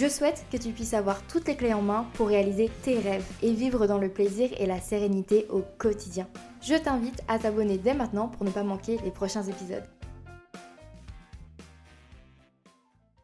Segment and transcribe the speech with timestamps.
[0.00, 3.26] Je souhaite que tu puisses avoir toutes les clés en main pour réaliser tes rêves
[3.42, 6.28] et vivre dans le plaisir et la sérénité au quotidien.
[6.62, 9.82] Je t'invite à t'abonner dès maintenant pour ne pas manquer les prochains épisodes.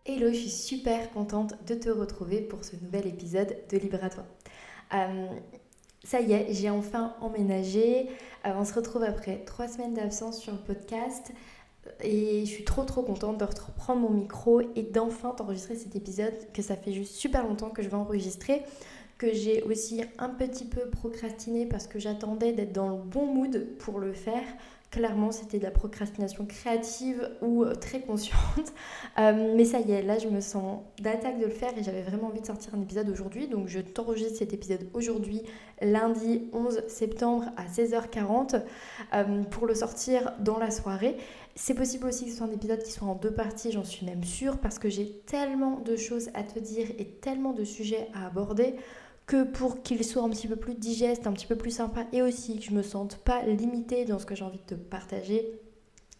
[0.04, 4.10] Hello, je suis super contente de te retrouver pour ce nouvel épisode de Libre à
[4.10, 4.24] toi.
[4.94, 5.28] Euh,
[6.02, 8.08] ça y est, j'ai enfin emménagé.
[8.46, 11.30] Euh, on se retrouve après trois semaines d'absence sur le podcast.
[12.02, 16.34] Et je suis trop trop contente de reprendre mon micro et d'enfin t'enregistrer cet épisode
[16.52, 18.62] que ça fait juste super longtemps que je vais enregistrer
[19.18, 23.66] que j'ai aussi un petit peu procrastiné parce que j'attendais d'être dans le bon mood
[23.78, 24.42] pour le faire.
[24.94, 28.38] Clairement, c'était de la procrastination créative ou euh, très consciente.
[29.16, 32.02] Euh, mais ça y est, là, je me sens d'attaque de le faire et j'avais
[32.02, 33.46] vraiment envie de sortir un épisode aujourd'hui.
[33.46, 35.42] Donc, je t'enregistre cet épisode aujourd'hui,
[35.80, 38.60] lundi 11 septembre à 16h40,
[39.14, 41.16] euh, pour le sortir dans la soirée.
[41.54, 44.04] C'est possible aussi que ce soit un épisode qui soit en deux parties, j'en suis
[44.04, 48.08] même sûre, parce que j'ai tellement de choses à te dire et tellement de sujets
[48.14, 48.74] à aborder
[49.26, 52.22] que pour qu'il soit un petit peu plus digeste, un petit peu plus sympa et
[52.22, 55.60] aussi que je me sente pas limitée dans ce que j'ai envie de te partager,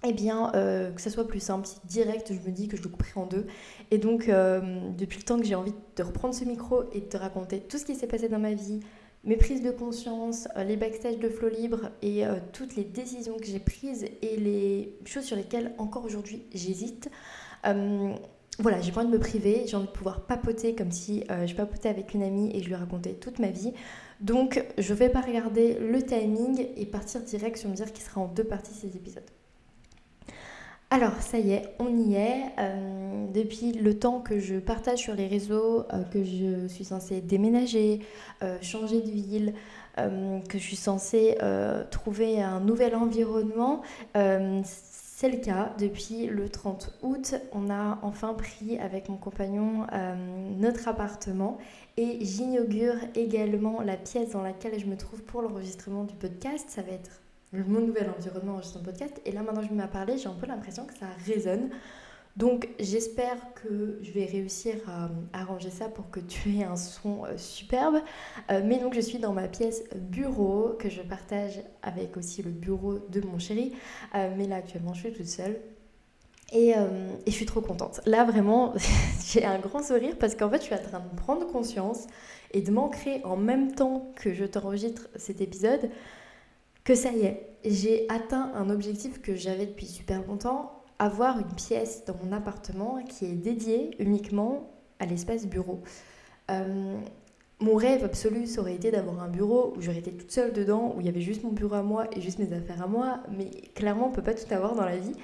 [0.06, 2.82] eh bien euh, que ça soit plus simple, si direct je me dis que je
[2.82, 3.46] le couperai en deux.
[3.90, 4.60] Et donc euh,
[4.96, 7.78] depuis le temps que j'ai envie de reprendre ce micro et de te raconter tout
[7.78, 8.80] ce qui s'est passé dans ma vie,
[9.24, 13.46] mes prises de conscience, euh, les backstage de Flow Libre et toutes les décisions que
[13.46, 17.10] j'ai prises et les choses sur lesquelles encore aujourd'hui j'hésite
[18.60, 21.46] voilà, j'ai pas envie de me priver, j'ai envie de pouvoir papoter comme si euh,
[21.46, 23.72] je papotais avec une amie et je lui racontais toute ma vie.
[24.20, 28.20] Donc je vais pas regarder le timing et partir direct sur me dire qu'il sera
[28.20, 29.24] en deux parties ces épisodes.
[30.90, 32.44] Alors ça y est, on y est.
[32.60, 37.20] Euh, depuis le temps que je partage sur les réseaux, euh, que je suis censée
[37.20, 38.00] déménager,
[38.60, 39.54] changer de ville,
[39.96, 41.38] que je suis censée
[41.90, 43.82] trouver un nouvel environnement,
[45.24, 45.72] c'est le cas.
[45.78, 50.14] Depuis le 30 août, on a enfin pris avec mon compagnon euh,
[50.58, 51.56] notre appartement
[51.96, 56.66] et j'inaugure également la pièce dans laquelle je me trouve pour l'enregistrement du podcast.
[56.68, 57.22] Ça va être
[57.54, 59.18] mon nouvel environnement enregistrement podcast.
[59.24, 61.70] Et là, maintenant je me mets à parler, j'ai un peu l'impression que ça résonne.
[62.36, 67.24] Donc j'espère que je vais réussir à arranger ça pour que tu aies un son
[67.24, 68.00] euh, superbe.
[68.50, 72.50] Euh, mais donc je suis dans ma pièce bureau que je partage avec aussi le
[72.50, 73.72] bureau de mon chéri.
[74.16, 75.60] Euh, mais là actuellement je suis toute seule.
[76.52, 76.74] Et, et,
[77.26, 78.00] je suis trop contente.
[78.04, 78.74] Là vraiment
[79.26, 82.06] j'ai un grand sourire parce qu'en fait je suis en train de prendre conscience
[82.52, 85.88] et de m'ancrer en même temps que je t'enregistre cet épisode
[86.84, 91.54] que ça y est, j'ai atteint un objectif que j'avais depuis super longtemps avoir une
[91.54, 95.82] pièce dans mon appartement qui est dédiée uniquement à l'espace bureau.
[96.50, 96.96] Euh,
[97.60, 100.94] mon rêve absolu, ça aurait été d'avoir un bureau où j'aurais été toute seule dedans,
[100.96, 103.20] où il y avait juste mon bureau à moi et juste mes affaires à moi,
[103.30, 105.14] mais clairement on peut pas tout avoir dans la vie.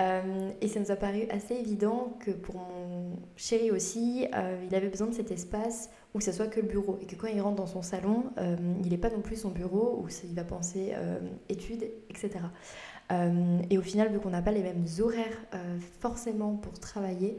[0.00, 4.74] Euh, et ça nous a paru assez évident que pour mon chéri aussi, euh, il
[4.74, 6.98] avait besoin de cet espace où ce soit que le bureau.
[7.00, 8.24] Et que quand il rentre dans son salon,
[8.84, 10.94] il n'est pas non plus son bureau où il va penser
[11.48, 12.38] études, etc.
[13.12, 17.38] Euh, et au final, vu qu'on n'a pas les mêmes horaires euh, forcément pour travailler,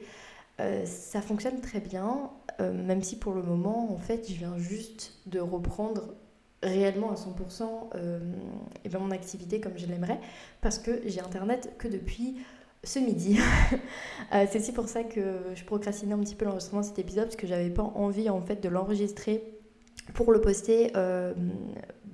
[0.61, 5.17] euh, ça fonctionne très bien, même si pour le moment, en fait, je viens juste
[5.25, 6.13] de reprendre
[6.63, 7.89] réellement à 100%
[8.85, 10.21] et ben mon activité comme je l'aimerais,
[10.61, 12.37] parce que j'ai Internet que depuis
[12.85, 13.37] ce midi.
[14.31, 17.35] c'est aussi pour ça que je procrastinais un petit peu l'enregistrement de cet épisode, parce
[17.35, 19.43] que j'avais pas envie en fait de l'enregistrer
[20.13, 20.93] pour le poster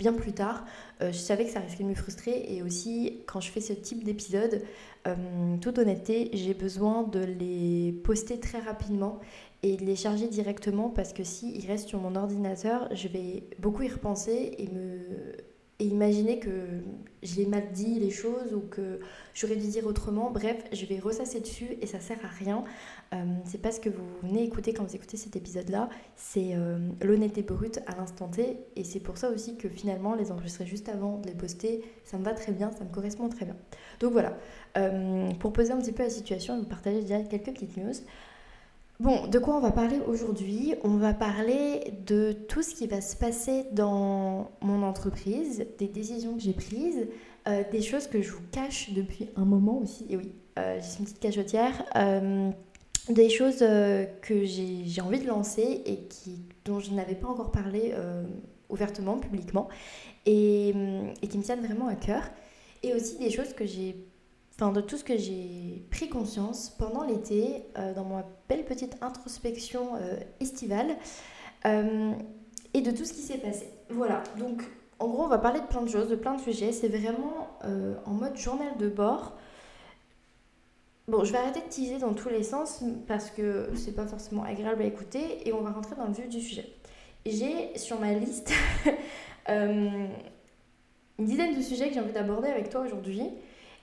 [0.02, 0.64] bien plus tard.
[1.00, 3.72] Euh, je savais que ça risquait de me frustrer et aussi quand je fais ce
[3.72, 4.62] type d'épisode,
[5.06, 5.14] euh,
[5.60, 9.20] toute honnêteté, j'ai besoin de les poster très rapidement
[9.62, 13.44] et de les charger directement parce que si ils restent sur mon ordinateur, je vais
[13.60, 14.98] beaucoup y repenser et me
[15.82, 16.50] et imaginer que
[17.24, 19.00] j'ai mal dit les choses ou que
[19.34, 20.30] j'aurais dû dire autrement.
[20.30, 22.62] Bref, je vais ressasser dessus et ça sert à rien.
[23.12, 26.78] Euh, c'est pas ce que vous venez écouter quand vous écoutez cet épisode-là, c'est euh,
[27.02, 28.58] l'honnêteté brute à l'instant T.
[28.76, 32.16] Et c'est pour ça aussi que finalement, les enregistrer juste avant de les poster, ça
[32.16, 33.56] me va très bien, ça me correspond très bien.
[33.98, 34.38] Donc voilà,
[34.78, 37.92] euh, pour poser un petit peu la situation, je vous partager déjà quelques petites news.
[39.02, 40.76] Bon, de quoi on va parler aujourd'hui?
[40.84, 46.36] On va parler de tout ce qui va se passer dans mon entreprise, des décisions
[46.36, 47.08] que j'ai prises,
[47.48, 50.06] euh, des choses que je vous cache depuis un moment aussi.
[50.08, 51.84] Et oui, euh, j'ai une petite cachotière.
[51.96, 52.52] Euh,
[53.08, 57.92] des choses que j'ai envie de lancer et qui, dont je n'avais pas encore parlé
[58.68, 59.68] ouvertement, publiquement,
[60.26, 60.68] et,
[61.22, 62.22] et, qui me tiennent vraiment à cœur.
[62.84, 63.96] Et aussi des choses que j'ai
[64.70, 69.96] de tout ce que j'ai pris conscience pendant l'été, euh, dans ma belle petite introspection
[69.96, 70.96] euh, estivale,
[72.74, 73.68] et de tout ce qui s'est passé.
[73.88, 74.62] Voilà, donc
[74.98, 76.72] en gros, on va parler de plein de choses, de plein de sujets.
[76.72, 77.48] C'est vraiment
[78.04, 79.36] en mode journal de bord.
[81.06, 84.42] Bon, je vais arrêter de teaser dans tous les sens parce que c'est pas forcément
[84.42, 86.68] agréable à écouter et on va rentrer dans le vif du sujet.
[87.24, 88.52] J'ai sur ma liste
[89.48, 90.10] une
[91.20, 93.30] dizaine de sujets que j'ai envie d'aborder avec toi aujourd'hui.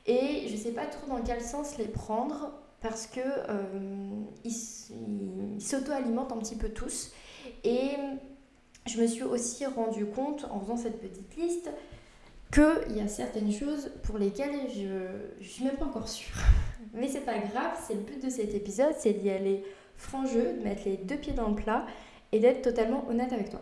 [0.05, 2.51] Et je sais pas trop dans quel sens les prendre
[2.81, 7.11] parce que euh, ils, s'auto-alimentent un petit peu tous.
[7.63, 7.91] Et
[8.85, 11.69] je me suis aussi rendu compte en faisant cette petite liste
[12.51, 14.87] qu'il y a certaines choses pour lesquelles je
[15.41, 16.35] ne suis même pas encore sûre.
[16.93, 19.63] Mais c'est pas grave, c'est le but de cet épisode, c'est d'y aller
[19.95, 21.85] franc jeu, de mettre les deux pieds dans le plat
[22.31, 23.61] et d'être totalement honnête avec toi.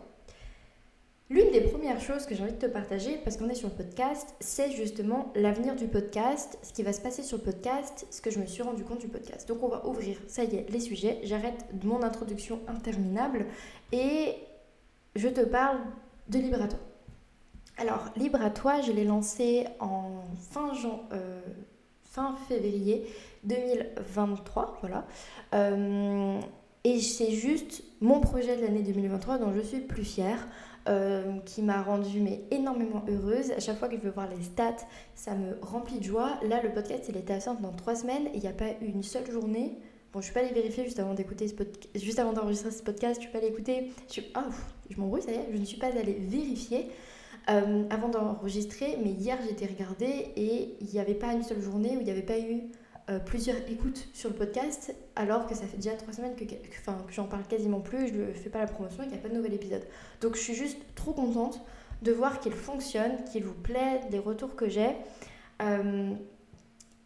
[1.30, 3.74] L'une des premières choses que j'ai envie de te partager, parce qu'on est sur le
[3.74, 8.22] podcast, c'est justement l'avenir du podcast, ce qui va se passer sur le podcast, ce
[8.22, 9.46] que je me suis rendu compte du podcast.
[9.46, 11.20] Donc on va ouvrir, ça y est, les sujets.
[11.24, 13.46] J'arrête mon introduction interminable
[13.92, 14.36] et
[15.18, 15.80] je te parle
[16.30, 16.80] de Libre à toi.
[17.78, 20.72] Alors, Libre à toi, je l'ai lancé en fin,
[21.12, 21.42] euh,
[22.06, 23.06] fin février
[23.44, 25.06] 2023, voilà.
[25.54, 26.40] Euh,
[26.86, 30.48] et c'est juste mon projet de l'année 2023 dont je suis plus fière.
[30.88, 33.52] Euh, qui m'a rendue mais énormément heureuse.
[33.52, 34.86] À chaque fois que je veux voir les stats,
[35.16, 36.40] ça me remplit de joie.
[36.44, 39.04] Là, le podcast, il était à dans trois semaines il n'y a pas eu une
[39.04, 39.78] seule journée.
[40.14, 42.82] Bon, je suis pas allée vérifier juste avant d'écouter ce podcast, juste avant d'enregistrer ce
[42.82, 43.92] podcast, je suis pas allée écouter.
[44.08, 44.32] Je suis...
[44.38, 44.50] oh,
[44.90, 46.88] je m'embrouille, ça y est, je ne suis pas allée vérifier
[47.50, 51.98] euh, avant d'enregistrer, mais hier j'étais regardée et il n'y avait pas une seule journée
[51.98, 52.62] où il n'y avait pas eu
[53.10, 56.56] euh, plusieurs écoutes sur le podcast, alors que ça fait déjà trois semaines que, que,
[57.10, 59.30] j'en parle quasiment plus, je ne fais pas la promotion et qu'il n'y a pas
[59.30, 59.84] de nouvel épisode.
[60.20, 61.62] Donc je suis juste trop contente
[62.02, 64.90] de voir qu'il fonctionne, qu'il vous plaît, des retours que j'ai.
[65.62, 66.14] Euh,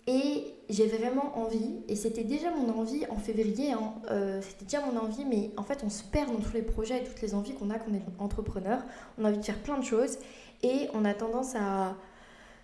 [0.08, 4.84] et j'ai vraiment envie, et c'était déjà mon envie en février, hein, euh, c'était déjà
[4.84, 7.36] mon envie, mais en fait on se perd dans tous les projets et toutes les
[7.36, 8.82] envies qu'on a quand on est entrepreneur.
[9.20, 10.18] On a envie de faire plein de choses
[10.64, 11.96] et on a tendance à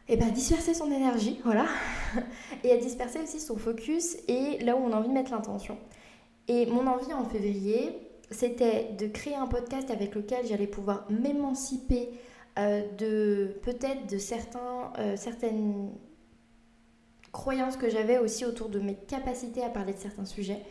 [0.09, 1.65] et eh ben, disperser son énergie, voilà,
[2.63, 5.77] et à disperser aussi son focus et là où on a envie de mettre l'intention.
[6.47, 12.09] Et mon envie en février, c'était de créer un podcast avec lequel j'allais pouvoir m'émanciper
[12.57, 15.91] euh, de peut-être de certains, euh, certaines
[17.33, 20.63] croyances que j'avais aussi autour de mes capacités à parler de certains sujets.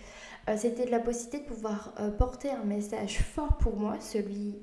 [0.48, 4.56] Euh, c'était de la possibilité de pouvoir porter un message fort pour moi, celui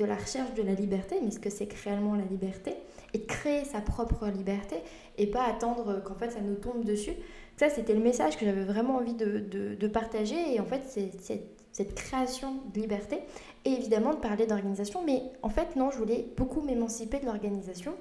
[0.00, 2.74] de la recherche de la liberté, mais ce que c'est réellement la liberté
[3.12, 4.76] et créer sa propre liberté
[5.18, 7.12] et pas attendre qu'en fait ça nous tombe dessus.
[7.56, 9.38] Ça, c'était le message que j'avais vraiment envie de,
[9.78, 11.42] de, partager et en fait, c'est
[11.72, 13.18] cette création de liberté
[13.66, 15.02] et évidemment de parler d'organisation.
[15.04, 17.92] Mais en fait, non, je voulais beaucoup m'émanciper de l'organisation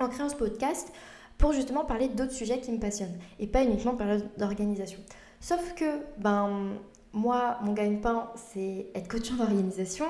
[0.00, 0.90] en créant ce podcast
[1.36, 5.00] pour justement parler d'autres sujets qui me passionnent et pas uniquement parler d'organisation.
[5.38, 6.70] Sauf que, ben,
[7.12, 10.06] moi, mon gagne-pain, c'est être coach en organisation.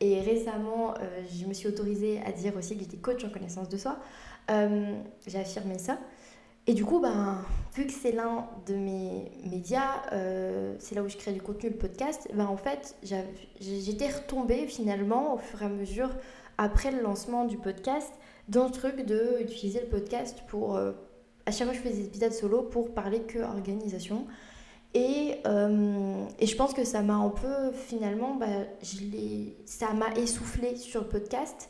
[0.00, 3.68] Et récemment, euh, je me suis autorisée à dire aussi que j'étais coach en connaissance
[3.68, 3.98] de soi.
[4.50, 5.98] Euh, j'ai affirmé ça.
[6.66, 7.44] Et du coup, ben,
[7.74, 11.70] vu que c'est l'un de mes médias, euh, c'est là où je crée du contenu,
[11.70, 12.96] le podcast, ben, en fait,
[13.60, 16.10] j'étais retombée finalement au fur et à mesure,
[16.58, 18.12] après le lancement du podcast,
[18.48, 20.76] dans le truc d'utiliser le podcast pour...
[20.76, 24.26] à chaque fois je fais des épisodes solo pour parler que organisation.
[24.96, 28.46] Et, euh, et, je pense que ça m'a un peu, finalement, bah,
[28.82, 28.96] je
[29.66, 31.68] ça m'a essoufflé sur le podcast.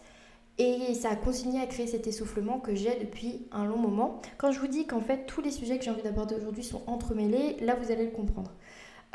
[0.59, 4.23] Et ça a continué à créer cet essoufflement que j'ai depuis un long moment.
[4.39, 6.83] Quand je vous dis qu'en fait, tous les sujets que j'ai envie d'aborder aujourd'hui sont
[6.87, 8.53] entremêlés, là, vous allez le comprendre.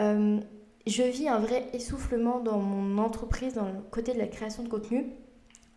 [0.01, 0.41] Euh,
[0.85, 4.67] je vis un vrai essoufflement dans mon entreprise, dans le côté de la création de
[4.67, 5.05] contenu.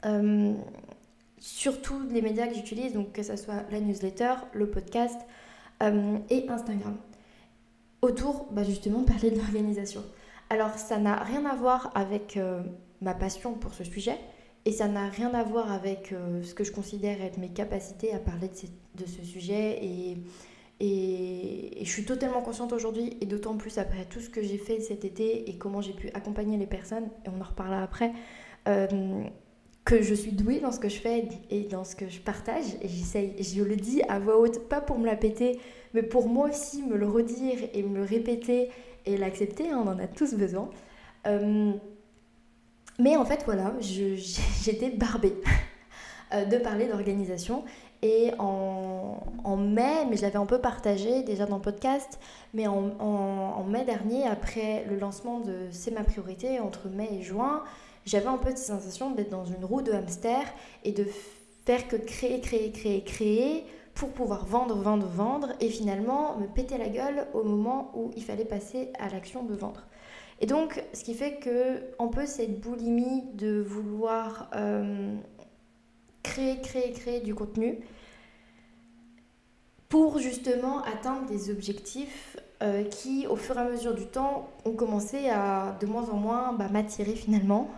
[0.07, 0.55] Euh,
[1.39, 5.21] surtout les médias que j'utilise, donc que ce soit la newsletter, le podcast
[6.31, 6.97] et Instagram
[8.05, 10.03] autour bah, justement parler de l'organisation.
[10.51, 12.63] Alors ça n'a rien à voir avec euh,
[13.01, 14.19] ma passion pour ce sujet
[14.67, 18.13] et ça n'a rien à voir avec euh, ce que je considère être mes capacités
[18.15, 18.51] à parler
[18.95, 20.19] de, ce sujet et,
[20.81, 24.81] et, je suis totalement consciente aujourd'hui et d'autant plus après tout ce que j'ai fait
[24.81, 28.13] cet été et comment j'ai pu accompagner les personnes et on en reparlera après.
[28.69, 29.25] Euh,
[29.85, 32.65] que je suis douée dans ce que je fais et dans ce que je partage
[32.81, 35.61] et j'essaye, je le dis à voix haute, pas pour me la péter,
[35.93, 38.71] mais pour moi aussi me le redire et me le répéter
[39.05, 40.71] et l'accepter, hein, on en a tous besoin.
[41.27, 41.73] Euh,
[42.99, 45.35] mais en fait, voilà, j'étais barbée
[46.33, 47.65] euh, de parler d'organisation.
[48.01, 52.21] Et en, mai, mais je l'avais un peu partagé déjà dans le podcast,
[52.53, 57.23] mais en, en mai dernier, après le lancement de C'est ma priorité, entre mai et
[57.23, 57.63] juin,
[58.05, 60.43] j'avais un peu cette sensation d'être dans une roue de hamster
[60.85, 61.07] et de
[61.65, 66.79] faire que créer, créer, créer, créer pour pouvoir vendre, vendre, vendre et finalement me péter
[66.79, 69.85] la gueule au moment où il fallait passer à l'action de vendre.
[70.41, 75.15] Et donc, ce qui fait que un peu cette boulimie de vouloir euh,
[76.23, 77.79] créer, créer, créer du contenu
[79.89, 84.73] pour justement atteindre des objectifs euh, qui, au fur et à mesure du temps, ont
[84.73, 87.71] commencé à de moins en moins bah, m'attirer finalement.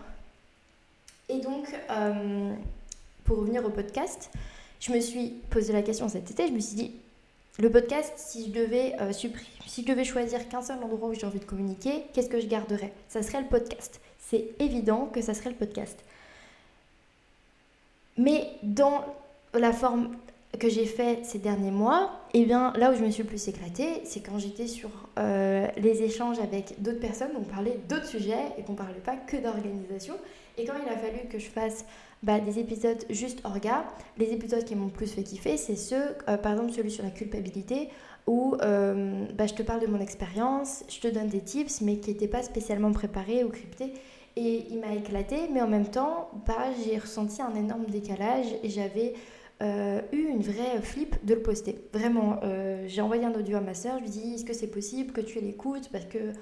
[1.29, 2.53] Et donc, euh,
[3.25, 4.31] pour revenir au podcast,
[4.79, 6.91] je me suis posé la question cet été, je me suis dit,
[7.59, 12.05] le podcast, si je devais, euh, choisir qu'un seul endroit où j'ai envie de communiquer,
[12.13, 12.93] qu'est-ce que je garderais?
[13.09, 13.99] Ça serait le podcast.
[14.19, 15.97] C'est évident que ça serait le podcast.
[18.17, 19.03] Mais dans
[19.53, 20.15] la forme
[20.59, 23.29] que j'ai fait ces derniers mois, et eh bien là où je me suis le
[23.29, 28.07] plus éclatée, c'est quand j'étais sur euh, les échanges avec d'autres personnes, on parlait d'autres
[28.07, 30.15] sujets et qu'on parlait pas que d'organisation.
[30.57, 31.85] Et quand il a fallu que je fasse
[32.23, 33.85] bah, des épisodes juste orga,
[34.17, 37.11] les épisodes qui m'ont plus fait kiffer, c'est ceux, euh, par exemple celui sur la
[37.11, 37.89] culpabilité,
[38.25, 41.97] où euh, bah, je te parle de mon expérience, je te donne des tips, mais
[41.97, 43.93] qui n'étaient pas spécialement préparés ou cryptés.
[44.35, 48.69] Et il m'a éclaté, mais en même temps, bah, j'ai ressenti un énorme décalage et
[48.69, 49.13] j'avais
[49.61, 51.79] euh, eu une vraie flip de le poster.
[51.93, 52.39] Vraiment,
[52.87, 55.21] j'ai envoyé un audio à ma soeur, je lui dis est-ce que c'est possible que
[55.21, 55.89] tu l'écoutes?
[55.91, 56.33] Parce que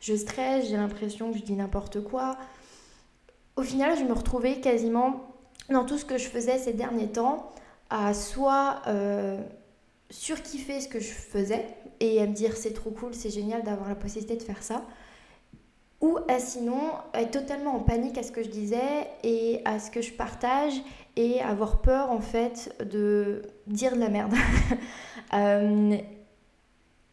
[0.00, 2.36] je stresse, j'ai l'impression que je dis n'importe quoi.
[3.60, 5.20] Au final, je me retrouvais quasiment
[5.68, 7.50] dans tout ce que je faisais ces derniers temps
[7.90, 9.38] à soit euh,
[10.08, 11.66] surkiffer ce que je faisais
[12.00, 14.82] et à me dire c'est trop cool, c'est génial d'avoir la possibilité de faire ça,
[16.00, 16.80] ou à sinon
[17.12, 20.80] être totalement en panique à ce que je disais et à ce que je partage
[21.16, 24.32] et avoir peur en fait de dire de la merde.
[25.32, 25.96] Euh,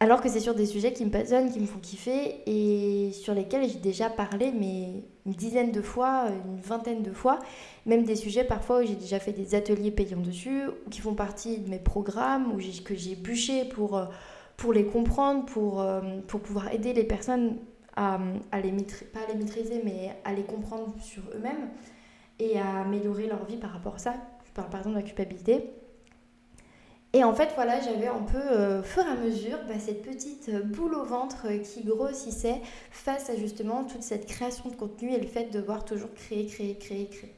[0.00, 3.34] alors que c'est sur des sujets qui me passionnent, qui me font kiffer et sur
[3.34, 7.40] lesquels j'ai déjà parlé mais une dizaine de fois, une vingtaine de fois,
[7.84, 11.14] même des sujets parfois où j'ai déjà fait des ateliers payants dessus ou qui font
[11.14, 14.06] partie de mes programmes ou que j'ai bûché pour, euh,
[14.56, 17.56] pour les comprendre, pour, euh, pour pouvoir aider les personnes
[17.96, 18.20] à,
[18.52, 21.70] à les pas à les maîtriser mais à les comprendre sur eux-mêmes
[22.38, 24.14] et à améliorer leur vie par rapport à ça.
[24.46, 25.72] Je parle par exemple de la culpabilité.
[27.14, 30.50] Et en fait, voilà, j'avais un peu, euh, fur et à mesure, bah, cette petite
[30.66, 32.60] boule au ventre qui grossissait
[32.90, 36.46] face à justement toute cette création de contenu et le fait de devoir toujours créer,
[36.46, 37.34] créer, créer, créer.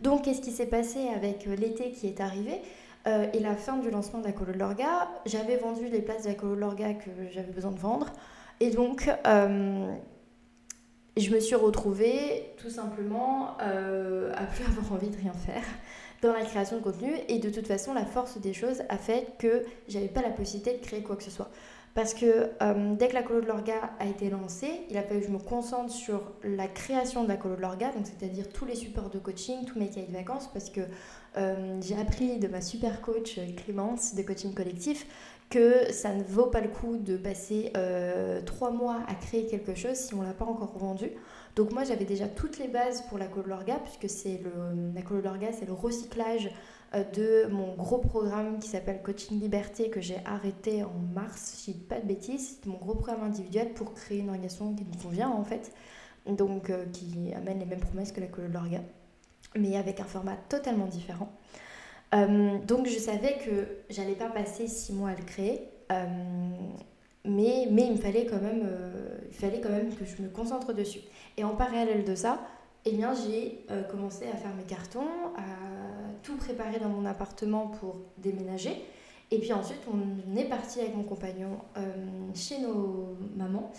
[0.00, 2.62] Donc, qu'est-ce qui s'est passé avec euh, l'été qui est arrivé?
[3.06, 7.10] Euh, et la fin du lancement de l'Orga J'avais vendu les places de l'Orga que
[7.30, 8.12] j'avais besoin de vendre.
[8.60, 9.08] Et donc,
[11.16, 15.64] je me suis retrouvée tout simplement euh, à plus avoir envie de rien faire
[16.22, 19.28] dans la création de contenu et de toute façon la force des choses a fait
[19.38, 21.50] que j'avais pas la possibilité de créer quoi que ce soit
[21.94, 25.20] parce que euh, dès que la colo de l'orga a été lancée il a fallu
[25.20, 28.64] que je me concentre sur la création de la colo de l'orga donc c'est-à-dire tous
[28.64, 30.80] les supports de coaching tous mes cahiers de vacances parce que
[31.36, 35.06] euh, j'ai appris de ma super coach Clémence de coaching collectif
[35.50, 39.74] que ça ne vaut pas le coup de passer euh, trois mois à créer quelque
[39.74, 41.10] chose si on l'a pas encore vendu.
[41.56, 45.52] Donc moi j'avais déjà toutes les bases pour la Colorga puisque c'est le, la Colorga
[45.52, 46.50] c'est le recyclage
[46.94, 51.72] euh, de mon gros programme qui s'appelle Coaching Liberté que j'ai arrêté en mars, si
[51.72, 52.58] je dis pas de bêtises.
[52.60, 55.72] C'est mon gros programme individuel pour créer une organisation qui me convient en fait,
[56.26, 58.80] donc euh, qui amène les mêmes promesses que la Colorga,
[59.56, 61.30] mais avec un format totalement différent.
[62.12, 65.68] Euh, donc je savais que j'allais pas passer six mois à le créer,
[67.24, 70.72] mais, mais il, fallait quand même, euh, il fallait quand même que je me concentre
[70.72, 71.00] dessus.
[71.36, 72.40] Et en parallèle de ça,
[72.84, 75.42] eh bien, j'ai commencé à faire mes cartons, à
[76.22, 78.70] tout préparer dans mon appartement pour déménager.
[79.30, 81.58] Et puis ensuite, on est parti avec mon compagnon
[82.34, 83.70] chez nos mamans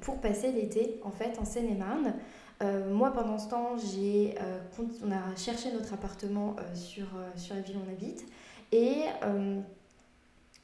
[0.00, 2.14] pour passer l'été en fait en Seine-et-Marne.
[2.62, 4.58] Euh, moi, pendant ce temps, j'ai, euh,
[5.02, 8.24] on a cherché notre appartement euh, sur, sur la ville où on habite.
[8.72, 9.04] Et,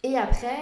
[0.03, 0.57] et après,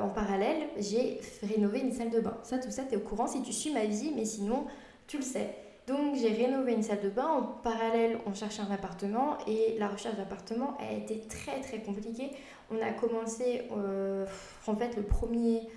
[0.00, 2.36] en parallèle, j'ai rénové une salle de bain.
[2.42, 4.66] Ça, tout ça, tu es au courant si tu suis ma vie, mais sinon,
[5.06, 5.54] tu le sais.
[5.86, 7.26] Donc, j'ai rénové une salle de bain.
[7.26, 9.38] En parallèle, on cherchait un appartement.
[9.46, 12.30] Et la recherche d'appartement a été très, très compliquée.
[12.70, 13.62] On a commencé,
[14.66, 15.68] en fait, le 1er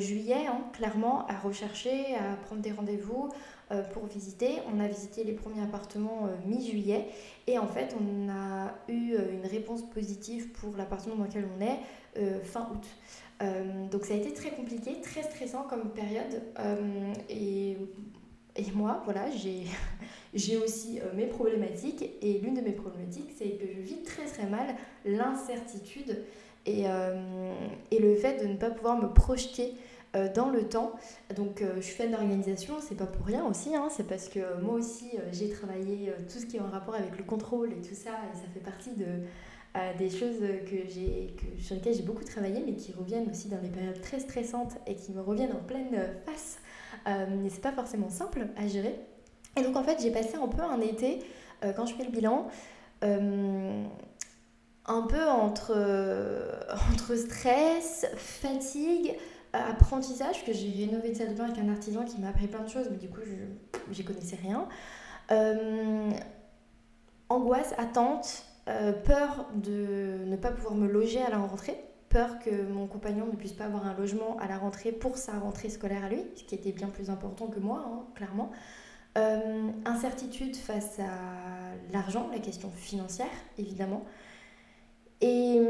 [0.00, 3.30] juillet, hein, clairement, à rechercher, à prendre des rendez-vous,
[3.72, 4.56] euh, pour visiter.
[4.74, 7.06] On a visité les premiers appartements euh, mi-juillet
[7.46, 11.60] et en fait on a eu euh, une réponse positive pour l'appartement dans lequel on
[11.60, 11.78] est
[12.44, 13.48] fin août.
[13.90, 16.42] donc ça a été très compliqué, très stressant comme période
[17.28, 17.76] et,
[18.56, 19.26] et, moi voilà
[20.34, 24.46] j'ai aussi mes problématiques et l'une de mes problématiques c'est que je vis très très
[24.46, 24.74] mal
[25.04, 26.24] l'incertitude
[26.66, 26.84] et,
[27.90, 29.74] et, le fait de ne pas pouvoir me projeter
[30.16, 30.92] euh, dans le temps.
[31.36, 34.60] Donc euh, je suis fan d'organisation, c'est pas pour rien aussi, hein, c'est parce que
[34.60, 37.80] moi aussi euh, j'ai travaillé tout ce qui est en rapport avec le contrôle et
[37.80, 39.06] tout ça, et ça fait partie de,
[39.98, 43.68] des choses que que, sur lesquelles j'ai beaucoup travaillé, mais qui reviennent aussi dans des
[43.68, 45.96] périodes très stressantes et qui me reviennent en pleine
[46.26, 46.58] face.
[47.06, 48.98] mais c'est pas forcément simple à gérer.
[49.56, 51.20] Et donc en fait, j'ai passé un peu un été,
[51.76, 52.48] quand je fais le bilan,
[53.02, 55.76] un peu entre,
[56.92, 59.16] entre stress, fatigue,
[59.52, 62.68] apprentissage, que j'ai rénové de salle de avec un artisan qui m'a appris plein de
[62.68, 63.20] choses, mais du coup,
[63.90, 64.68] je n'y connaissais rien.
[65.30, 66.10] Euh,
[67.28, 71.76] angoisse, attente, euh, peur de ne pas pouvoir me loger à la rentrée,
[72.08, 75.38] peur que mon compagnon ne puisse pas avoir un logement à la rentrée pour sa
[75.38, 78.50] rentrée scolaire à lui, ce qui était bien plus important que moi, hein, clairement.
[79.18, 83.26] Euh, incertitude face à l'argent, la question financière,
[83.58, 84.04] évidemment.
[85.20, 85.60] Et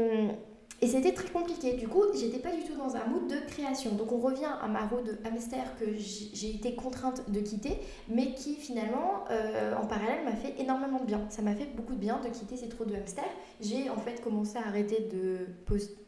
[0.83, 1.73] et c'était très compliqué.
[1.73, 3.91] Du coup, j'étais pas du tout dans un mood de création.
[3.91, 7.77] Donc on revient à ma roue de hamster que j'ai été contrainte de quitter,
[8.09, 11.21] mais qui finalement, euh, en parallèle, m'a fait énormément de bien.
[11.29, 13.25] Ça m'a fait beaucoup de bien de quitter ces trous de hamster.
[13.59, 15.45] J'ai en fait commencé à arrêter de,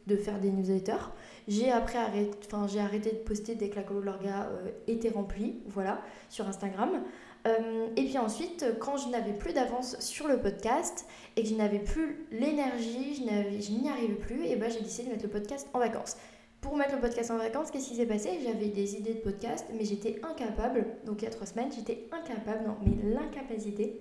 [0.07, 1.11] de faire des newsletters.
[1.47, 5.61] J'ai après arrêté, enfin, j'ai arrêté de poster dès que la colo euh, était remplie,
[5.67, 7.03] voilà, sur Instagram.
[7.45, 11.55] Euh, et puis ensuite, quand je n'avais plus d'avance sur le podcast et que je
[11.55, 15.67] n'avais plus l'énergie, je, n'y arrivais plus, et ben j'ai décidé de mettre le podcast
[15.73, 16.15] en vacances.
[16.61, 18.39] Pour mettre le podcast en vacances, qu'est-ce qui s'est passé?
[18.41, 22.07] J'avais des idées de podcast, mais j'étais incapable, donc il y a trois semaines, j'étais
[22.13, 23.99] incapable, non, mais l'incapacité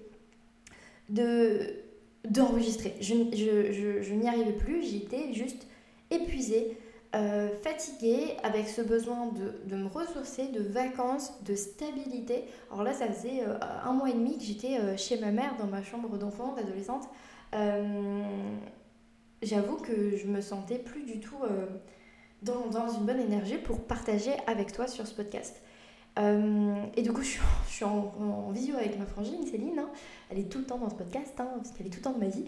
[1.08, 1.82] de
[2.24, 2.94] d'enregistrer.
[3.00, 3.14] Je,
[4.00, 5.66] je, n'y arrivais plus, j'étais juste
[6.12, 6.76] épuisée,
[7.14, 12.44] euh, fatiguée, avec ce besoin de, de, me ressourcer, de vacances, de stabilité.
[12.70, 15.54] Alors là, ça faisait euh, un mois et demi que j'étais euh, chez ma mère
[15.58, 17.06] dans ma chambre d'enfant, d'adolescente.
[19.42, 21.36] J'avoue que je me sentais plus du tout
[22.40, 25.60] dans, dans, une bonne énergie pour partager avec toi sur ce podcast.
[26.16, 29.80] et du coup, je suis, en, visio avec ma frangine Céline.
[29.80, 29.90] Hein.
[30.30, 32.12] Elle est tout le temps dans ce podcast, hein, parce qu'elle est tout le temps
[32.12, 32.44] de ma vie.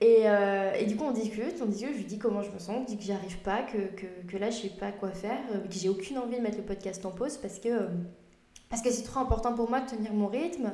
[0.00, 2.58] Et, euh, et, du coup, on discute, on discute, je lui dis comment je me
[2.58, 5.38] sens, je dis que j'arrive pas, que, que, que, là, je sais pas quoi faire,
[5.54, 7.88] euh, que j'ai aucune envie de mettre le podcast en pause parce que euh,
[8.70, 10.72] parce que c'est trop important pour moi de tenir mon rythme.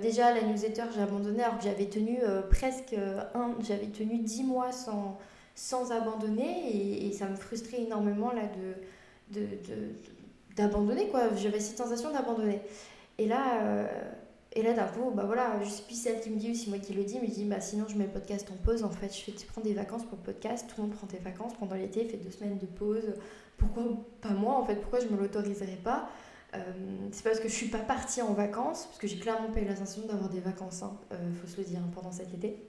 [0.00, 2.94] déjà, la newsletter, j'ai abandonné alors que j'avais tenu presque
[3.34, 5.18] un, j'avais tenu 10 mois sans,
[5.56, 8.42] sans abandonner et, ça me frustrait énormément là
[9.32, 9.42] de,
[10.54, 11.34] d'abandonner quoi.
[11.34, 12.60] J'avais cette sensation d'abandonner.
[13.18, 13.88] Et là,
[14.52, 16.78] et là, d'un coup, bah voilà, je suis celle qui me dit, ou c'est moi
[16.78, 18.82] qui le dis, me dit, bah sinon je mets le podcast en pause.
[18.82, 21.06] En fait, je fais, tu prends des vacances pour le podcast, tout le monde prend
[21.06, 23.14] des vacances pendant l'été, fait deux semaines de pause.
[23.56, 23.84] Pourquoi
[24.20, 26.08] pas moi, en fait Pourquoi je me l'autoriserais pas?
[26.56, 26.58] Euh,
[27.12, 29.66] C'est parce que je suis pas partie en vacances, parce que j'ai clairement pas eu
[29.66, 32.60] la sensation d'avoir des vacances, hein, euh, faut se le dire, hein, pendant cet été,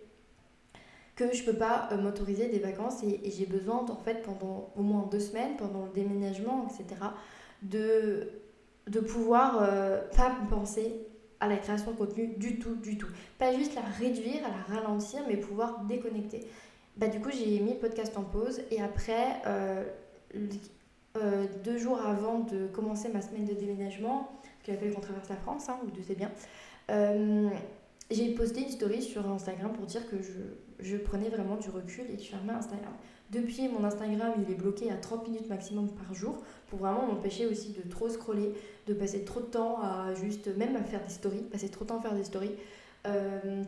[1.15, 4.71] que je peux pas euh, m'autoriser des vacances et, et j'ai besoin, en fait, pendant
[4.75, 7.01] au moins deux semaines, pendant le déménagement, etc.,
[7.63, 8.29] de,
[8.87, 9.67] de pouvoir
[10.15, 11.07] pas penser
[11.41, 13.10] à la création de contenu du tout, du tout.
[13.38, 16.47] Pas juste la réduire, à la ralentir, mais pouvoir déconnecter.
[16.97, 19.84] Bah, du coup, j'ai mis le podcast en pause et après, euh,
[21.17, 24.32] euh, deux jours avant de commencer ma semaine de déménagement,
[24.63, 26.32] qu'il a qu'on traverse la France, hein, vous doutez bien,
[26.91, 27.49] euh,
[28.12, 30.32] j'ai posté une story sur Instagram pour dire que je,
[30.80, 32.93] je prenais vraiment du recul et que je fermais Instagram.
[33.31, 36.35] Depuis, mon Instagram, il est bloqué à 30 minutes maximum par jour
[36.67, 38.53] pour vraiment m'empêcher aussi de trop scroller,
[38.87, 41.89] de passer trop de temps à juste, même à faire des stories, passer trop de
[41.89, 42.55] temps à faire des stories,
[43.07, 43.63] euh,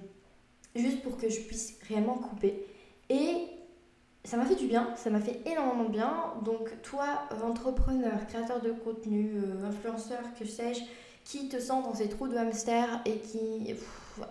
[0.75, 2.65] juste pour que je puisse réellement couper.
[3.09, 3.47] Et
[4.25, 6.33] ça m'a fait du bien, ça m'a fait énormément de bien.
[6.43, 10.81] Donc toi, entrepreneur, créateur de contenu, euh, influenceur, que sais-je,
[11.23, 13.73] qui te sent dans ces trous de hamster et qui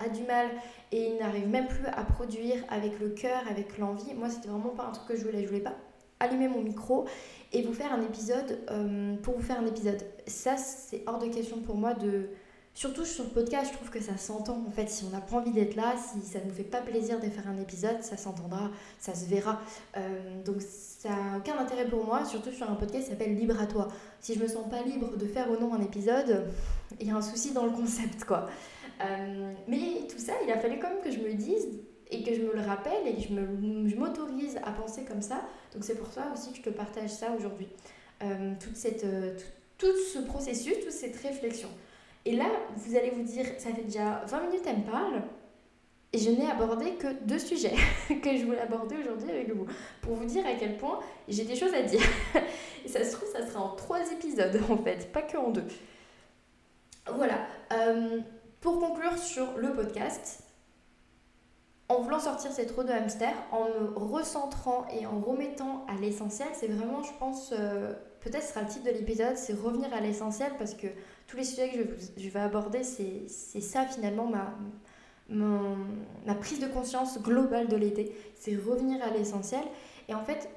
[0.00, 0.48] a du mal
[0.90, 4.14] et n'arrive même plus à produire avec le cœur, avec l'envie.
[4.14, 5.42] Moi, c'était vraiment pas un truc que je voulais.
[5.42, 5.74] Je voulais pas
[6.20, 7.06] allumer mon micro
[7.52, 10.02] et vous faire un épisode euh, pour vous faire un épisode.
[10.26, 12.28] Ça, c'est hors de question pour moi de.
[12.74, 14.64] Surtout sur le podcast, je trouve que ça s'entend.
[14.66, 16.80] En fait, si on n'a pas envie d'être là, si ça ne nous fait pas
[16.80, 19.60] plaisir de faire un épisode, ça s'entendra, ça se verra.
[19.98, 23.60] Euh, donc, ça n'a aucun intérêt pour moi, surtout sur un podcast qui s'appelle Libre
[23.60, 23.88] à toi.
[24.20, 26.46] Si je me sens pas libre de faire ou non un épisode,
[26.98, 28.48] il y a un souci dans le concept, quoi.
[29.00, 31.68] Euh, mais tout ça, il a fallu quand même que je me dise
[32.10, 35.42] et que je me le rappelle et que je m'autorise à penser comme ça.
[35.72, 37.68] Donc c'est pour ça aussi que je te partage ça aujourd'hui.
[38.22, 39.36] Euh, toute cette, euh,
[39.78, 41.68] tout, ce processus, toute cette réflexion.
[42.24, 45.22] Et là, vous allez vous dire, ça fait déjà 20 minutes, elle me parle.
[46.12, 47.74] Et je n'ai abordé que deux sujets
[48.08, 49.66] que je voulais aborder aujourd'hui avec vous.
[50.02, 52.02] Pour vous dire à quel point j'ai des choses à dire.
[52.84, 55.64] Et ça se trouve, ça sera en trois épisodes en fait, pas que en deux.
[57.06, 57.46] Voilà.
[58.62, 60.44] Pour conclure sur le podcast,
[61.88, 66.48] en voulant sortir ces trous de hamster, en me recentrant et en remettant à l'essentiel,
[66.54, 70.52] c'est vraiment, je pense, euh, peut-être sera le titre de l'épisode, c'est revenir à l'essentiel
[70.58, 70.86] parce que
[71.26, 74.54] tous les sujets que je, vais aborder, c'est ça finalement ma,
[75.28, 78.16] ma prise de conscience globale de l'été.
[78.36, 79.64] C'est revenir à l'essentiel.
[80.08, 80.48] Et en fait,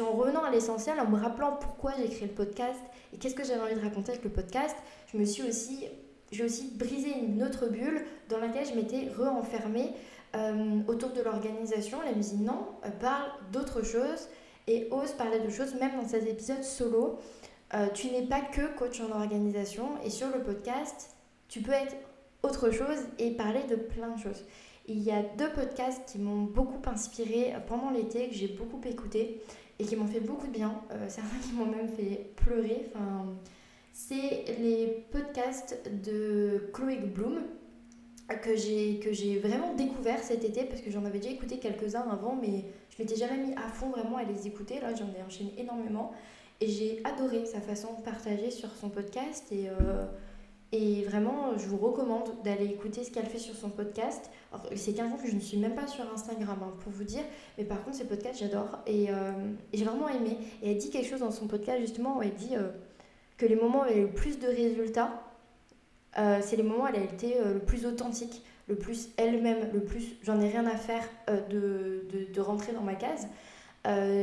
[0.00, 2.80] en revenant à l'essentiel, en me rappelant pourquoi j'ai créé le podcast
[3.12, 4.76] et qu'est-ce que j'avais envie de raconter avec le podcast,
[5.12, 5.86] je me suis aussi,
[6.32, 9.94] j'ai aussi brisé une autre bulle dans laquelle je m'étais re-enfermée
[10.36, 11.98] euh, autour de l'organisation.
[12.02, 14.28] La musique, non, euh, parle d'autres choses
[14.68, 17.18] et ose parler de choses, même dans ces épisodes solo.
[17.74, 21.16] Euh, tu n'es pas que coach en organisation et sur le podcast,
[21.48, 21.96] tu peux être
[22.44, 24.44] autre chose et parler de plein de choses.
[24.86, 29.40] Il y a deux podcasts qui m'ont beaucoup inspiré pendant l'été, que j'ai beaucoup écouté
[29.78, 30.80] et qui m'ont fait beaucoup de bien.
[31.08, 32.90] certains qui m'ont même fait pleurer.
[32.94, 33.26] Enfin,
[34.08, 37.42] c'est les podcasts de Chloé Bloom,
[38.42, 42.64] que j'ai vraiment découvert cet été parce que j'en avais déjà écouté quelques-uns avant mais
[42.88, 44.80] je m'étais jamais mis à fond vraiment à les écouter.
[44.80, 46.12] Là j'en ai enchaîné énormément
[46.60, 50.06] et j'ai adoré sa façon de partager sur son podcast et euh,
[50.72, 54.30] et vraiment je vous recommande d'aller écouter ce qu'elle fait sur son podcast.
[54.76, 57.24] C'est quelqu'un que je ne suis même pas sur Instagram hein, pour vous dire
[57.58, 59.32] mais par contre ses podcasts j'adore et, euh,
[59.74, 60.38] j'ai vraiment aimé.
[60.62, 62.70] Et elle dit quelque chose dans son podcast justement où elle dit euh,
[63.40, 65.10] que les moments où elle a eu le plus de résultats
[66.18, 69.70] euh, c'est les moments où elle a été euh, le plus authentique, le plus elle-même,
[69.72, 73.28] le plus j'en ai rien à faire euh, de, rentrer dans ma case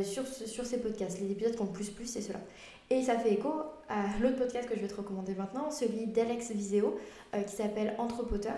[0.04, 1.20] sur, sur ces podcasts.
[1.20, 2.40] Les épisodes qui ont le plus plus, c'est cela.
[2.90, 3.52] Et ça fait écho
[3.90, 6.98] à l'autre podcast que je vais te recommander maintenant, celui d'Alex Viseo,
[7.34, 8.56] qui s'appelle Entrepoteur.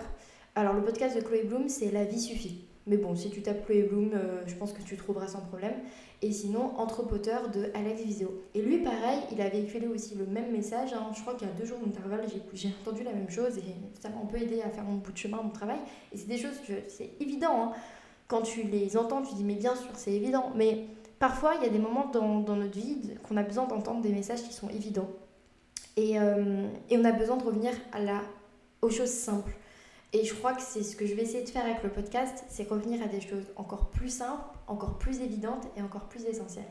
[0.54, 2.64] Alors le podcast de Chloé Bloom, c'est La vie suffit.
[2.86, 4.12] Mais bon, si tu tapes Chloé Bloom,
[4.46, 5.74] je pense que tu trouveras sans problème
[6.22, 8.42] et sinon Entrepoteur de Alex Viseo.
[8.54, 10.92] Et lui, pareil, il a véhiculé aussi le même message.
[10.92, 11.10] Hein.
[11.14, 14.10] Je crois qu'il y a deux jours d'intervalle, j'ai entendu la même chose et ça
[14.10, 15.78] m'a un peu aidé à faire mon bout de chemin, mon travail.
[16.12, 17.62] Et c'est des choses que c'est évident.
[17.62, 17.72] Hein.
[18.28, 20.52] Quand tu les entends, tu dis, mais bien sûr, c'est évident.
[20.54, 20.84] Mais
[21.18, 24.12] parfois, il y a des moments dans, dans notre vie qu'on a besoin d'entendre des
[24.12, 25.08] messages qui sont évidents.
[25.96, 28.20] Et, euh, et, on a besoin de revenir à la,
[28.82, 29.52] aux choses simples.
[30.12, 32.44] Et je crois que c'est ce que je vais essayer de faire avec le podcast,
[32.48, 36.68] c'est revenir à des choses encore plus simples, encore plus évidentes et encore plus essentielles.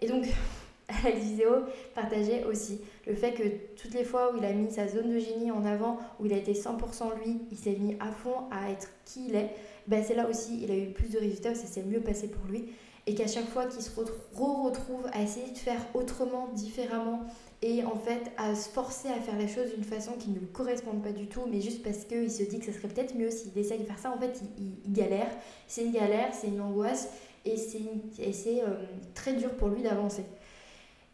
[0.00, 0.24] Et donc,
[1.04, 1.50] la vidéo
[1.94, 3.42] partageait aussi le fait que
[3.80, 6.32] toutes les fois où il a mis sa zone de génie en avant, où il
[6.32, 9.54] a été 100% lui, il s'est mis à fond à être qui il est,
[9.86, 12.44] ben c'est là aussi il a eu plus de résultats, ça s'est mieux passé pour
[12.46, 12.72] lui.
[13.06, 17.24] Et qu'à chaque fois qu'il se retrouve à essayer de faire autrement, différemment,
[17.62, 20.46] et en fait à se forcer à faire les choses d'une façon qui ne lui
[20.46, 23.30] correspond pas du tout, mais juste parce qu'il se dit que ce serait peut-être mieux
[23.30, 25.28] s'il essaye de faire ça, en fait il, galère,
[25.66, 27.08] c'est une galère, c'est une angoisse
[27.44, 30.24] et c'est euh, très dur pour lui d'avancer.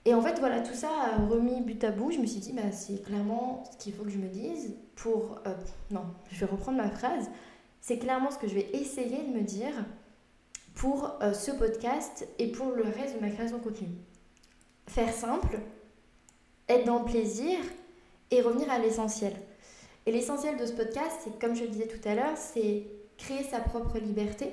[0.04, 2.52] Et en fait voilà, tout ça a remis but à bout, je me suis dit
[2.52, 5.40] bah, c'est clairement ce qu'il faut que je me dise pour...
[5.46, 5.54] Euh,
[5.90, 7.28] non, je vais reprendre ma phrase,
[7.80, 9.74] c'est clairement ce que je vais essayer de me dire
[10.76, 13.88] pour euh, ce podcast et pour le reste de ma création de contenu.
[14.86, 15.58] Faire simple,
[16.68, 17.58] être dans le plaisir
[18.30, 19.32] et revenir à l'essentiel.
[20.06, 22.84] Et l'essentiel de ce podcast, c'est comme je le disais tout à l'heure, c'est
[23.18, 24.50] créer sa propre liberté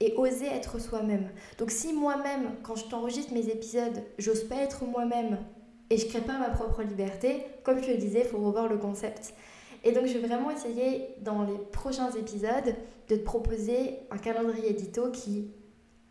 [0.00, 1.28] et oser être soi-même.
[1.58, 5.38] Donc si moi-même, quand je t'enregistre mes épisodes, j'ose pas être moi-même
[5.90, 8.78] et je crée pas ma propre liberté, comme je le disais, il faut revoir le
[8.78, 9.34] concept.
[9.84, 12.74] Et donc je vais vraiment essayer dans les prochains épisodes
[13.08, 15.50] de te proposer un calendrier édito qui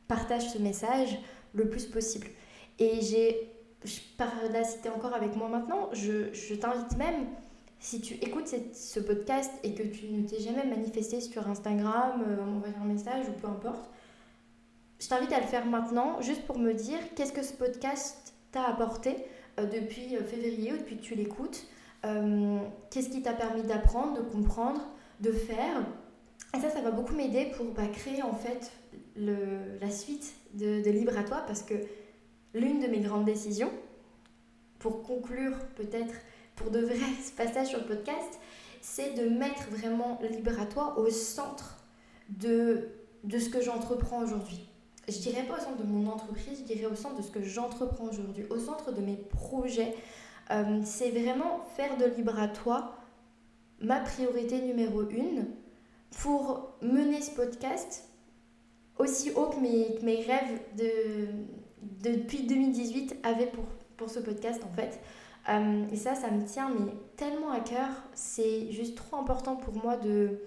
[0.07, 1.17] partage ce message
[1.53, 2.27] le plus possible.
[2.79, 3.50] Et j'ai
[4.17, 7.27] par là, si tu es encore avec moi maintenant, je, je t'invite même,
[7.81, 12.45] si tu écoutes ce podcast et que tu ne t'es jamais manifesté sur Instagram, euh,
[12.45, 13.89] m'envoyer un message ou peu importe,
[14.99, 18.63] je t'invite à le faire maintenant, juste pour me dire qu'est-ce que ce podcast t'a
[18.65, 19.15] apporté
[19.59, 21.65] euh, depuis euh, février ou depuis que tu l'écoutes.
[22.03, 24.81] qu'est-ce qui t'a permis d'apprendre, de comprendre,
[25.19, 25.83] de faire.
[26.55, 28.71] Et ça, ça va beaucoup m'aider pour bah, créer en fait
[29.15, 31.75] le, la suite de, de Libre à toi parce que
[32.53, 33.71] l'une de mes grandes décisions,
[34.79, 36.13] pour conclure peut-être
[36.55, 38.39] pour de vrai ce passage sur le podcast,
[38.81, 40.19] c'est de mettre vraiment
[40.71, 41.77] toi au centre
[42.29, 42.89] de,
[43.23, 44.67] de ce que j'entreprends aujourd'hui.
[45.07, 47.43] Je dirais pas au centre de mon entreprise, je dirais au centre de ce que
[47.43, 49.95] j'entreprends aujourd'hui, au centre de mes projets.
[50.51, 52.05] Euh, c'est vraiment faire de
[52.53, 52.95] toi
[53.79, 55.47] ma priorité numéro une
[56.21, 58.03] pour mener ce podcast
[58.97, 61.27] aussi haut que mes, que mes rêves de,
[62.03, 63.65] depuis 2018 avait pour,
[63.97, 64.99] pour ce podcast en fait.
[65.49, 67.89] Euh, et ça, ça me tient mais tellement à cœur.
[68.13, 70.39] C'est juste trop important pour moi de...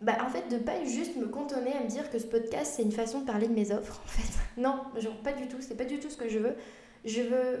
[0.00, 2.82] Bah, en fait, de pas juste me contenir à me dire que ce podcast, c'est
[2.82, 4.38] une façon de parler de mes offres, en fait.
[4.60, 5.58] Non, genre, pas du tout.
[5.60, 6.54] C'est pas du tout ce que je veux.
[7.04, 7.60] Je veux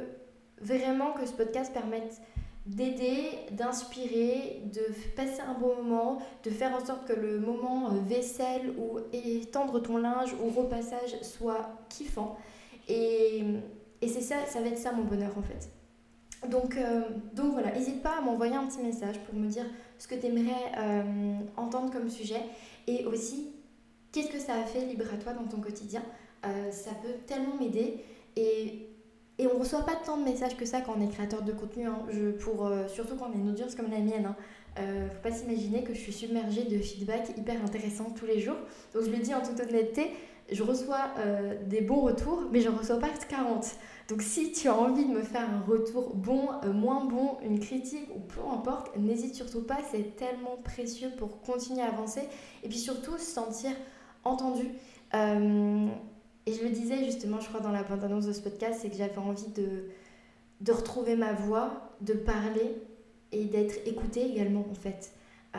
[0.60, 2.20] vraiment que ce podcast permette
[2.68, 4.82] d'aider, d'inspirer, de
[5.16, 9.80] passer un bon moment, de faire en sorte que le moment euh, vaisselle ou étendre
[9.80, 12.36] ton linge ou repassage soit kiffant.
[12.86, 13.42] Et,
[14.02, 15.70] et c'est ça, ça va être ça mon bonheur en fait.
[16.48, 17.00] Donc, euh,
[17.32, 19.64] donc voilà, n'hésite pas à m'envoyer un petit message pour me dire
[19.98, 20.72] ce que tu aimerais
[21.56, 22.42] entendre comme sujet
[22.86, 23.48] et aussi
[24.12, 26.02] qu'est-ce que ça a fait libre à toi dans ton quotidien?
[26.70, 28.04] ça peut tellement m'aider
[28.36, 28.87] et
[29.38, 31.86] et on reçoit pas tant de messages que ça quand on est créateur de contenu,
[31.86, 32.00] hein.
[32.10, 34.26] je, pour, surtout quand on a une audience comme la mienne.
[34.26, 34.36] Hein.
[34.78, 38.56] Euh, faut pas s'imaginer que je suis submergée de feedback hyper intéressants tous les jours.
[38.94, 40.10] Donc je le dis en toute honnêteté,
[40.50, 43.66] je reçois euh, des bons retours, mais je ne reçois pas 40.
[44.08, 47.58] Donc si tu as envie de me faire un retour bon, euh, moins bon, une
[47.58, 52.22] critique ou peu importe, n'hésite surtout pas, c'est tellement précieux pour continuer à avancer
[52.62, 53.72] et puis surtout se sentir
[54.24, 54.66] entendu.
[56.48, 58.96] Et je le disais justement, je crois, dans la bande-annonce de ce podcast, c'est que
[58.96, 59.90] j'avais envie de,
[60.62, 62.74] de retrouver ma voix, de parler
[63.32, 65.12] et d'être écouté également en fait.
[65.56, 65.58] Euh,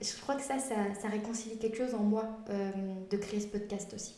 [0.00, 2.72] je crois que ça, ça, réconcilie quelque chose en moi euh,
[3.08, 4.16] de créer ce podcast aussi.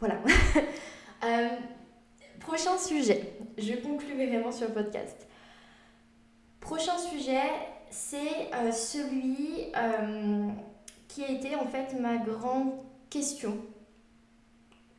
[0.00, 0.20] Voilà.
[1.24, 1.48] Euh,
[2.38, 3.32] prochain sujet.
[3.58, 5.26] Je conclue vraiment sur le podcast.
[6.60, 7.42] Prochain sujet,
[7.90, 9.72] c'est celui
[11.08, 12.70] qui a été en fait ma grande
[13.10, 13.58] question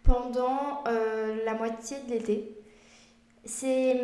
[0.10, 2.56] pendant la moitié de l'été.
[3.46, 3.96] C'est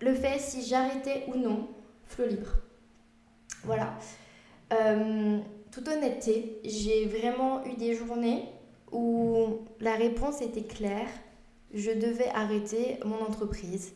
[0.00, 1.68] le fait si j'arrêtais ou non
[2.06, 2.50] flot libre.
[3.64, 3.94] Voilà.
[4.72, 5.38] Euh,
[5.72, 8.48] toute honnêteté, j'ai vraiment eu des journées
[8.92, 11.08] où la réponse était claire.
[11.72, 13.94] Je devais arrêter mon entreprise.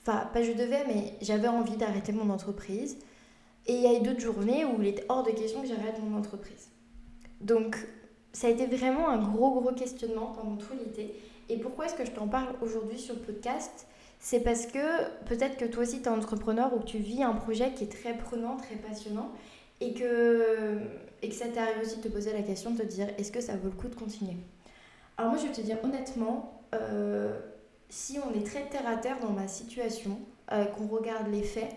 [0.00, 2.98] Enfin, pas je devais, mais j'avais envie d'arrêter mon entreprise.
[3.66, 6.00] Et il y a eu d'autres journées où il était hors de question que j'arrête
[6.00, 6.68] mon entreprise.
[7.40, 7.76] Donc,
[8.36, 11.14] ça a été vraiment un gros, gros questionnement pendant tout l'été.
[11.48, 13.86] Et pourquoi est-ce que je t'en parle aujourd'hui sur le podcast?
[14.20, 17.32] C'est parce que peut-être que toi aussi tu es entrepreneur ou que tu vis un
[17.32, 19.30] projet qui est très prenant, très passionnant
[19.80, 20.76] et que,
[21.22, 23.40] et que ça t'arrive aussi de te poser la question de te dire est-ce que
[23.40, 24.36] ça vaut le coup de continuer?
[25.16, 27.40] Alors moi je vais te dire honnêtement, euh,
[27.88, 30.18] si on est très terre à terre dans ma situation,
[30.52, 31.74] euh, qu'on regarde les faits,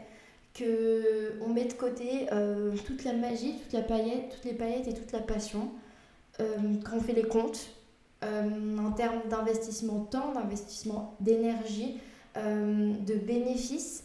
[0.57, 4.93] qu'on met de côté euh, toute la magie, toute la paillette, toutes les paillettes et
[4.93, 5.69] toute la passion,
[6.39, 7.75] quand on fait les comptes,
[8.21, 11.97] en termes d'investissement temps, d'investissement d'énergie,
[12.38, 14.04] euh, de bénéfices,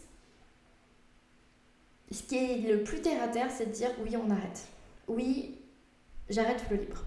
[2.10, 4.66] ce qui est le plus terre à terre, c'est de dire oui, on arrête.
[5.08, 5.58] Oui,
[6.30, 7.04] j'arrête le libre.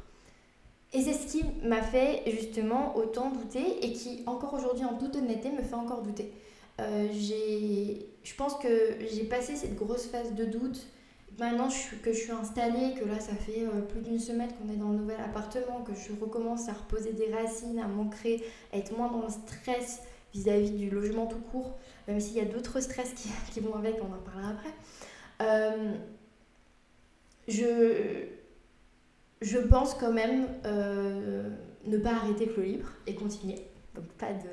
[0.93, 5.15] Et c'est ce qui m'a fait justement autant douter et qui encore aujourd'hui en toute
[5.15, 6.31] honnêteté me fait encore douter.
[6.79, 10.85] Euh, je pense que j'ai passé cette grosse phase de doute.
[11.39, 11.67] Maintenant
[12.01, 14.89] que je suis installée, que là ça fait euh, plus d'une semaine qu'on est dans
[14.89, 19.11] le nouvel appartement, que je recommence à reposer des racines, à m'ancrer, à être moins
[19.11, 20.01] dans le stress,
[20.33, 23.97] vis-à-vis du logement tout court, même s'il y a d'autres stress qui, qui, vont avec,
[24.01, 24.73] on en parlera après.
[25.41, 25.93] Euh,
[27.47, 28.25] je,
[29.41, 31.49] je pense quand même euh,
[31.85, 33.61] ne pas arrêter Flow Libre et continuer.
[33.95, 34.49] Donc pas de,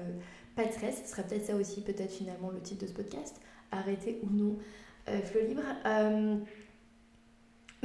[0.54, 3.40] pas de stress, ce serait peut-être ça aussi, peut-être finalement le titre de ce podcast,
[3.72, 4.58] arrêter ou non
[5.08, 5.62] euh, Libre.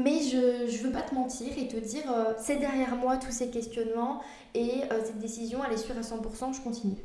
[0.02, 2.04] Mais je ne veux pas te mentir et te dire,
[2.38, 4.22] c'est derrière moi tous ces questionnements
[4.54, 6.98] et cette décision, elle est sûre à 100%, je continue.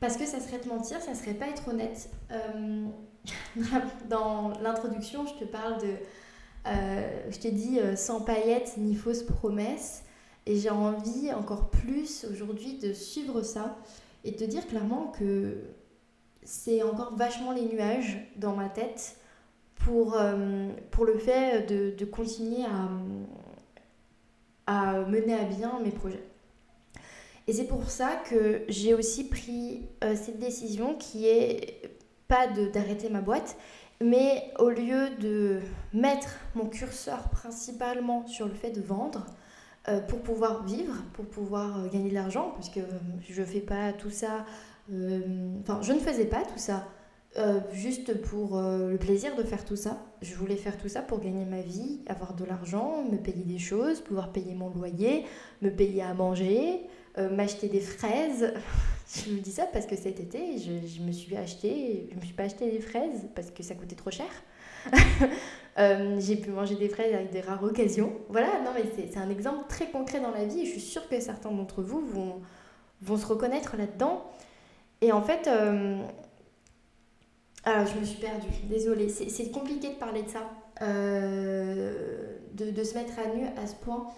[0.00, 2.08] Parce que ça serait te mentir, ça serait pas être honnête.
[2.32, 2.86] Euh,
[4.08, 5.94] dans l'introduction, je te parle de.
[6.66, 10.02] Euh, je t'ai dit euh, sans paillettes ni fausses promesses.
[10.46, 13.76] Et j'ai envie encore plus aujourd'hui de suivre ça
[14.24, 15.58] et de te dire clairement que
[16.42, 19.16] c'est encore vachement les nuages dans ma tête
[19.84, 20.16] pour,
[20.90, 22.88] pour le fait de, de continuer à,
[24.66, 26.22] à mener à bien mes projets.
[27.50, 31.90] Et c'est pour ça que j'ai aussi pris euh, cette décision qui est
[32.28, 33.56] pas d'arrêter ma boîte,
[34.00, 35.58] mais au lieu de
[35.92, 39.26] mettre mon curseur principalement sur le fait de vendre,
[39.88, 42.78] euh, pour pouvoir vivre, pour pouvoir euh, gagner de l'argent, puisque
[43.28, 44.44] je fais pas tout ça,
[44.88, 46.86] enfin je ne faisais pas tout ça
[47.72, 49.98] juste pour le plaisir de faire tout ça.
[50.22, 53.58] Je voulais faire tout ça pour gagner ma vie, avoir de l'argent, me payer des
[53.58, 55.24] choses, pouvoir payer mon loyer,
[55.62, 56.82] me payer à manger,
[57.18, 58.54] euh, m'acheter des fraises.
[59.14, 62.34] je me dis ça parce que cet été, je, me suis acheté, je me suis
[62.34, 64.30] pas acheté des fraises parce que ça coûtait trop cher.
[65.78, 68.12] Euh, j'ai pu manger des fraises avec des rares occasions.
[68.28, 71.08] Voilà, non mais c'est un exemple très concret dans la vie et je suis sûre
[71.08, 74.24] que certains d'entre vous vont, se reconnaître là-dedans.
[75.00, 76.02] Et en fait, euh,
[77.64, 82.94] alors je me suis perdue, désolée, c'est compliqué de parler de ça, de, de, se
[82.94, 84.08] mettre à nu à ce point.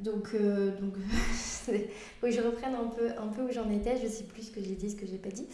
[0.00, 0.94] Donc, euh, donc
[1.66, 3.98] faut que je reprenne un peu, un peu où j'en étais.
[4.02, 5.46] Je sais plus ce que j'ai dit, ce que j'ai pas dit.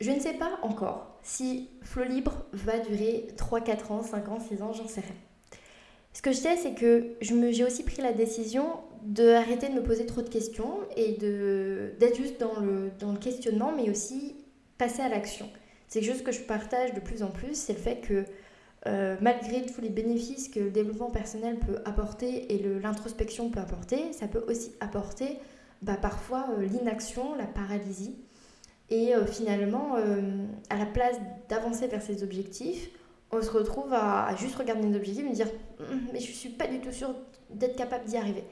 [0.00, 4.38] Je ne sais pas encore si Flow Libre va durer 3, 4 ans, 5 ans,
[4.40, 5.14] 6 ans, j'en sais rien.
[6.12, 10.04] Ce que je sais, c'est que j'ai aussi pris la décision d'arrêter de me poser
[10.04, 14.36] trop de questions et d'être juste dans le, dans le questionnement, mais aussi
[14.76, 15.48] passer à l'action.
[15.92, 18.24] C'est quelque chose que je partage de plus en plus, c'est le fait que
[18.86, 24.10] euh, malgré tous les bénéfices que le développement personnel peut apporter et l'introspection peut apporter,
[24.14, 25.36] ça peut aussi apporter
[25.82, 28.16] bah, parfois euh, l'inaction, la paralysie.
[28.88, 29.96] Et euh, finalement,
[30.70, 31.16] à la place
[31.50, 32.88] d'avancer vers ses objectifs,
[33.30, 36.68] on se retrouve à, juste regarder nos objectifs et dire hum, mais je suis pas
[36.68, 37.14] du tout sûre
[37.50, 38.44] d'être capable d'y arriver.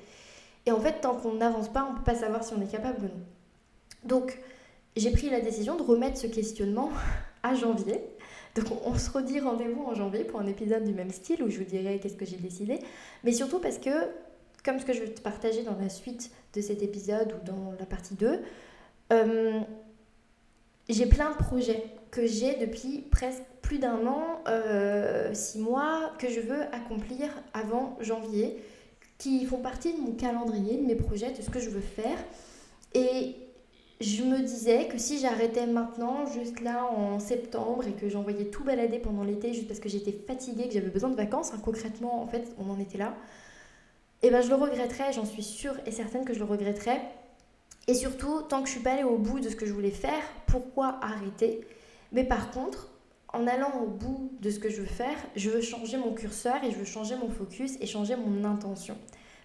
[0.67, 2.71] Et en fait, tant qu'on n'avance pas, on ne peut pas savoir si on est
[2.71, 3.25] capable ou non.
[4.05, 4.39] Donc,
[4.95, 6.91] j'ai pris la décision de remettre ce questionnement
[7.43, 8.01] à janvier.
[8.55, 11.59] Donc, on se redit rendez-vous en janvier pour un épisode du même style où je
[11.59, 12.81] vous dirai qu'est-ce que j'ai décidé.
[13.25, 13.91] Mais surtout parce que,
[14.65, 17.75] comme ce que je vais te partager dans la suite de cet épisode ou dans
[17.79, 18.41] la partie 2,
[19.13, 19.61] euh,
[20.89, 26.29] j'ai plein de projets que j'ai depuis presque plus d'un an, euh, six mois, que
[26.29, 28.61] je veux accomplir avant janvier,
[29.17, 32.19] qui font partie de mon calendrier, de mes projets, de ce que je veux faire.
[32.95, 33.37] Et
[34.01, 38.65] je me disais que si j'arrêtais maintenant, juste là en septembre, et que j'envoyais tout
[38.65, 42.23] balader pendant l'été, juste parce que j'étais fatiguée, que j'avais besoin de vacances, hein, concrètement,
[42.23, 43.15] en fait, on en était là,
[44.23, 47.01] et eh ben je le regretterais, j'en suis sûre et certaine que je le regretterais.
[47.89, 49.91] Et surtout, tant que je suis pas allée au bout de ce que je voulais
[49.91, 51.67] faire, pourquoi arrêter?
[52.13, 52.91] Mais par contre,
[53.33, 56.63] en allant au bout de ce que je veux faire, je veux changer mon curseur
[56.63, 58.99] et je veux changer mon focus et changer mon intention.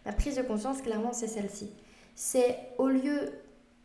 [0.05, 1.69] Ma prise de conscience, clairement, c'est celle-ci.
[2.13, 3.31] C'est au lieu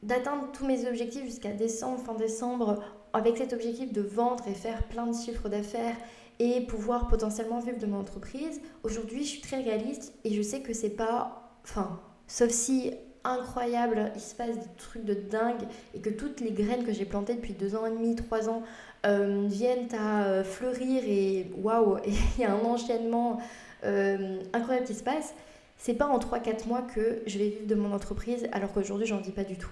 [0.03, 2.83] d'atteindre tous mes objectifs jusqu'à décembre, fin décembre,
[3.13, 5.97] avec cet objectif de vendre et faire plein de chiffres d'affaires
[6.39, 10.61] et pouvoir potentiellement vivre de mon entreprise, aujourd'hui, je suis très réaliste et je sais
[10.61, 11.53] que c'est pas.
[11.65, 12.93] Enfin, sauf si
[13.25, 15.63] incroyable, il se passe des trucs de dingue
[15.95, 18.63] et que toutes les graines que j'ai plantées depuis deux ans et demi, trois ans
[19.07, 23.39] euh, viennent à euh, fleurir et waouh, il y a un enchaînement
[23.85, 25.35] euh, incroyable qui se passe,
[25.77, 29.21] c'est pas en 3-4 mois que je vais vivre de mon entreprise alors qu'aujourd'hui j'en
[29.21, 29.71] dis pas du tout.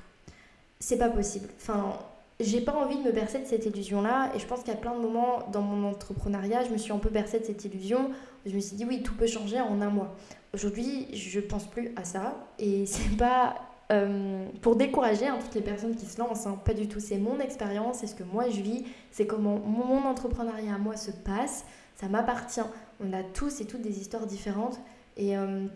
[0.81, 1.49] C'est pas possible.
[1.57, 1.99] Enfin,
[2.41, 5.01] j'ai pas envie de me bercer de cette illusion-là et je pense a plein de
[5.01, 8.11] moments dans mon entrepreneuriat, je me suis un peu bercée de cette illusion.
[8.47, 10.15] Je me suis dit oui, tout peut changer en un mois.
[10.55, 13.57] Aujourd'hui, je pense plus à ça et c'est pas
[13.91, 16.61] euh, pour décourager hein, toutes les personnes qui se lancent, hein.
[16.65, 17.01] pas du tout.
[17.01, 20.97] C'est mon expérience, c'est ce que moi je vis, c'est comment mon entrepreneuriat à moi
[20.97, 21.65] se passe.
[21.97, 22.61] Ça m'appartient.
[23.01, 24.79] On a tous et toutes des histoires différentes.
[25.17, 25.67] Et, euh,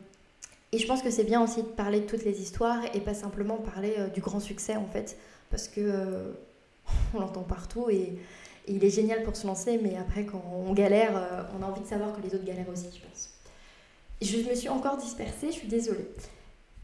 [0.72, 3.14] et je pense que c'est bien aussi de parler de toutes les histoires et pas
[3.14, 5.18] simplement parler euh, du grand succès en fait.
[5.50, 6.34] Parce que
[7.14, 8.18] on l'entend partout et,
[8.68, 11.86] il est génial pour se lancer, mais après quand on galère, on a envie de
[11.86, 13.30] savoir que les autres galèrent aussi, je pense.
[14.20, 16.06] Je me suis encore dispersée, je suis désolée.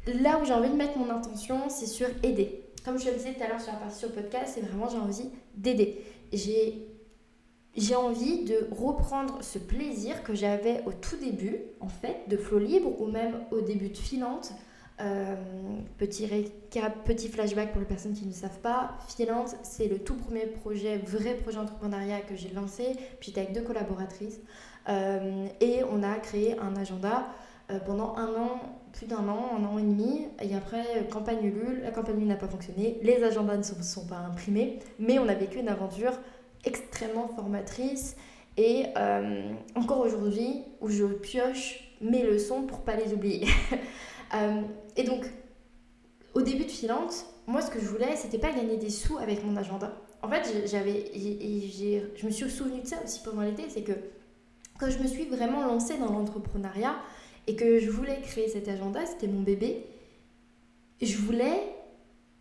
[0.07, 2.65] Là où j'ai envie de mettre mon intention, c'est sur aider.
[2.85, 4.89] Comme je le disais tout à l'heure sur la partie sur le podcast, c'est vraiment
[4.89, 6.03] j'ai envie d'aider.
[6.33, 6.88] J'ai
[7.81, 12.59] j'ai envie de reprendre ce plaisir que j'avais au tout début, en fait, de Flow
[12.59, 14.53] Libre ou même au début de Filante.
[15.01, 15.37] Euh,
[15.97, 18.99] petit récap, petit flashback pour les personnes qui ne savent pas.
[19.07, 22.97] Filante, c'est le tout premier projet, vrai projet entrepreneuriat que j'ai lancé.
[23.21, 24.41] J'étais avec deux collaboratrices
[24.89, 27.29] euh, et on a créé un agenda
[27.71, 28.61] euh, pendant un an,
[28.93, 30.27] plus d'un an, un an et demi.
[30.43, 34.19] Et après, campagne Ulule, la campagne n'a pas fonctionné, les agendas ne sont, sont, pas
[34.19, 36.15] imprimés, mais on a vécu une aventure
[36.65, 38.17] extrêmement formatrice.
[38.57, 43.47] Et euh, encore aujourd'hui, où je pioche mes leçons pour pas les oublier.
[44.97, 45.25] et donc,
[46.35, 49.45] au début de Filante, moi, ce que je voulais, c'était pas gagner des sous avec
[49.45, 49.93] mon agenda.
[50.23, 53.93] En fait, j'avais, je me suis souvenu de ça aussi pendant l'été, c'est que
[54.79, 56.97] quand je me suis vraiment lancée dans l'entrepreneuriat,
[57.49, 59.87] et que je voulais créer cet agenda, c'était mon bébé,
[61.01, 61.75] je voulais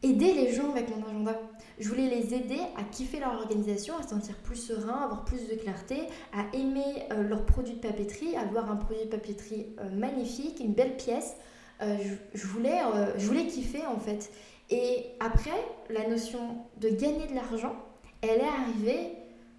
[0.03, 1.39] aider les gens avec mon agenda.
[1.79, 5.47] Je voulais les aider à kiffer leur organisation, à se sentir plus serein, avoir plus
[5.47, 9.89] de clarté, à aimer euh, leurs de papeterie, à avoir un produit de papeterie euh,
[9.89, 11.35] magnifique, une belle pièce.
[11.81, 11.95] Euh,
[12.33, 12.79] je, voulais,
[13.17, 14.31] je voulais kiffer en fait.
[14.69, 17.75] Et après, la notion de gagner de l'argent,
[18.21, 19.13] elle est arrivée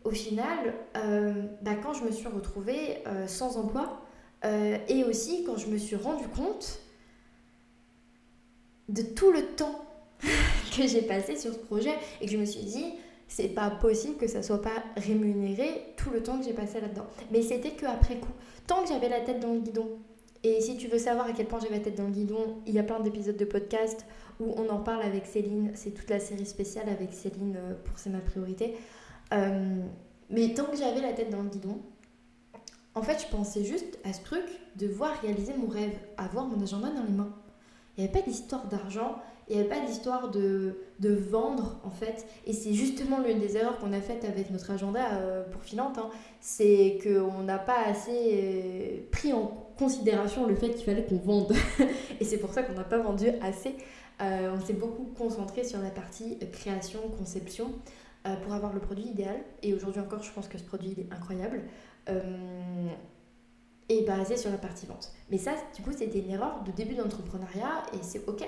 [0.05, 0.75] au final
[1.63, 4.01] bah, quand je me suis retrouvée sans emploi
[4.45, 6.81] euh, et aussi quand je me suis rendu compte
[8.89, 9.85] de tout le temps
[10.79, 12.95] que j'ai passé sur ce projet et que je me suis dit,
[13.27, 17.07] c'est pas possible que ça soit pas rémunéré tout le temps que j'ai passé là-dedans.
[17.31, 18.33] Mais c'était que après coup.
[18.67, 19.89] Tant que j'avais la tête dans le guidon,
[20.45, 22.75] et si tu veux savoir à quel point j'avais la tête dans le guidon, il
[22.75, 24.05] y a plein d'épisodes de podcast
[24.41, 25.73] où on en parle avec Céline.
[25.75, 28.77] C'est toute la série spéciale avec Céline euh, pour C'est ma priorité.
[29.33, 29.83] Euh,
[30.31, 31.81] mais tant que j'avais la tête dans le guidon,
[32.95, 34.45] en fait, je pensais juste à ce truc
[34.77, 37.35] de voir réaliser mon rêve, avoir mon agenda dans les mains.
[37.97, 41.91] Il n'y avait pas d'histoire d'argent, il n'y avait pas d'histoire de, de, vendre en
[41.91, 42.27] fait.
[42.47, 45.97] Et c'est justement l'une des erreurs qu'on a faites avec notre agenda euh, pour Filante.
[45.99, 46.11] Hein.
[46.41, 49.47] C'est qu'on n'a pas assez euh, pris en
[49.79, 51.55] considération le fait qu'il fallait qu'on vende.
[52.21, 53.75] et c'est pour ça qu'on n'a pas vendu assez.
[54.21, 57.73] Euh, on s'est beaucoup concentré sur la partie création, conception.
[58.43, 59.37] pour avoir le produit idéal.
[59.63, 61.63] Et aujourd'hui encore, je pense que ce produit est incroyable.
[63.91, 65.13] Et basé sur la partie vente.
[65.31, 68.45] Mais ça, du coup, c'était une erreur de début d'entrepreneuriat et c'est ok.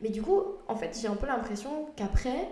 [0.00, 2.48] Mais du coup, en fait, j'ai un peu l'impression qu'après,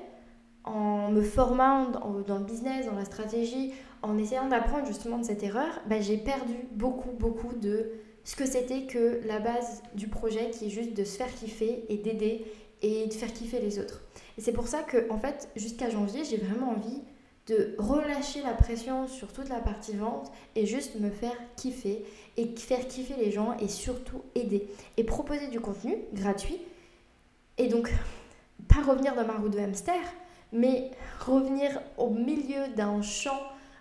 [0.64, 3.72] en me formant dans, le business, dans la stratégie,
[4.02, 7.92] en essayant d'apprendre justement de cette erreur, bah, j'ai perdu beaucoup, beaucoup de
[8.24, 11.84] ce que c'était que la base du projet qui est juste de se faire kiffer
[11.88, 12.44] et d'aider
[12.82, 14.02] et de faire kiffer les autres.
[14.38, 17.02] Et c'est pour ça que, en fait, jusqu'à janvier, j'ai vraiment envie
[17.48, 22.04] de relâcher la pression sur toute la partie vente et juste me faire kiffer
[22.36, 26.60] et faire kiffer les gens et surtout aider et proposer du contenu gratuit
[27.58, 27.92] et donc
[28.68, 30.00] pas revenir dans ma roue de hamster
[30.52, 30.90] mais
[31.20, 33.40] revenir au milieu d'un champ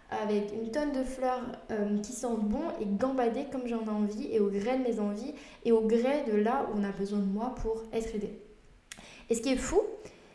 [0.09, 1.41] avec une tonne de fleurs
[1.71, 4.99] euh, qui sentent bon et gambader comme j'en ai envie et au gré de mes
[4.99, 8.29] envies et au gré de là où on a besoin de moi pour être aidé.
[9.29, 9.81] Et ce qui est fou,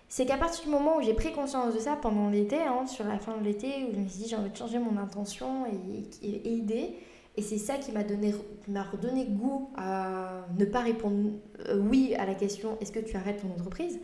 [0.09, 3.05] c'est qu'à partir du moment où j'ai pris conscience de ça pendant l'été, hein, sur
[3.05, 5.67] la fin de l'été, où je me suis dit j'ai envie de changer mon intention
[5.67, 6.97] et, et, aider,
[7.37, 8.35] et c'est ça qui m'a donné,
[8.69, 11.33] m'a redonné goût à ne pas répondre
[11.69, 13.99] euh, oui à la question est-ce que tu arrêtes ton entreprise?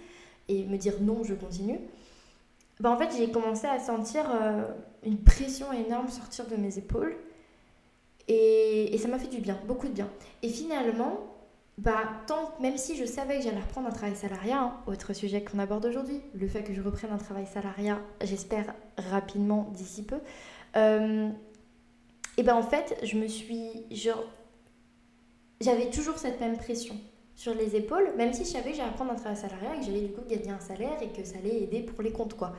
[0.49, 1.79] Et me dire non, je continue.
[2.81, 4.65] Bah, en fait, j'ai commencé à sentir euh,
[5.05, 7.17] une pression énorme sortir de mes épaules.
[8.29, 10.09] Et, et ça m'a fait du bien, beaucoup de bien.
[10.43, 11.33] Et finalement,
[11.79, 15.43] bah, tant, même si je savais que j'allais reprendre un travail salariat, hein, autre sujet
[15.43, 18.75] qu'on aborde aujourd'hui, le fait que je reprenne un travail salariat, j'espère
[19.11, 20.19] rapidement d'ici peu,
[20.77, 21.31] euh,
[22.37, 23.85] et ben en fait, je me suis.
[25.61, 26.97] J'avais toujours cette même pression
[27.35, 29.87] sur les épaules, même si je savais que j'allais reprendre un travail salariat et que
[29.87, 32.55] j'allais du coup gagner un salaire et que ça allait aider pour les comptes, quoi.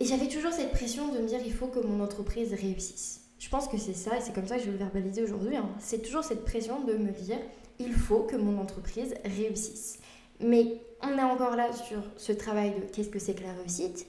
[0.00, 3.20] Et j'avais toujours cette pression de me dire il faut que mon entreprise réussisse.
[3.38, 5.56] Je pense que c'est ça, et c'est comme ça que je vais le verbaliser aujourd'hui.
[5.56, 5.68] Hein.
[5.78, 7.38] C'est toujours cette pression de me dire
[7.78, 9.98] il faut que mon entreprise réussisse.
[10.40, 14.06] Mais on est encore là sur ce travail de qu'est-ce que c'est que la réussite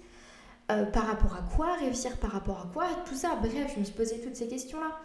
[0.71, 3.85] euh, Par rapport à quoi Réussir par rapport à quoi Tout ça, bref, je me
[3.85, 4.97] suis posé toutes ces questions-là.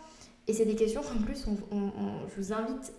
[0.48, 2.92] Et c'est des questions qu'en plus, je vous invite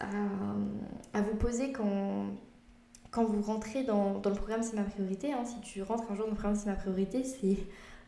[1.13, 5.31] à, vous poser quand, vous rentrez dans, le programme C'est ma priorité.
[5.31, 5.45] Hein.
[5.45, 7.57] Si tu rentres un jour dans le programme C'est ma priorité, c'est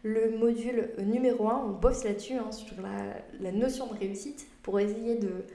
[0.04, 5.16] le module numéro 1, on bosse là-dessus, hein, sur la, notion de réussite, pour essayer
[5.16, 5.46] de,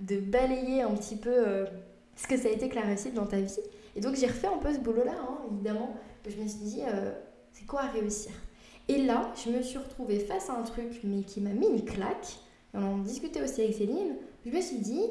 [0.00, 1.66] de balayer un petit peu euh,
[2.16, 3.58] ce que ça a été que la réussite dans ta vie.
[3.96, 5.96] Et donc j'ai refait un peu ce boulot-là, hein, évidemment.
[6.28, 7.12] Je me suis dit, euh,
[7.52, 8.32] c'est quoi réussir?
[8.88, 11.84] Et là, je me suis retrouvée face à un truc, mais qui m'a mis une
[11.84, 12.38] claque.
[12.74, 14.16] on en discutait aussi avec Céline.
[14.46, 15.02] Je me suis dit,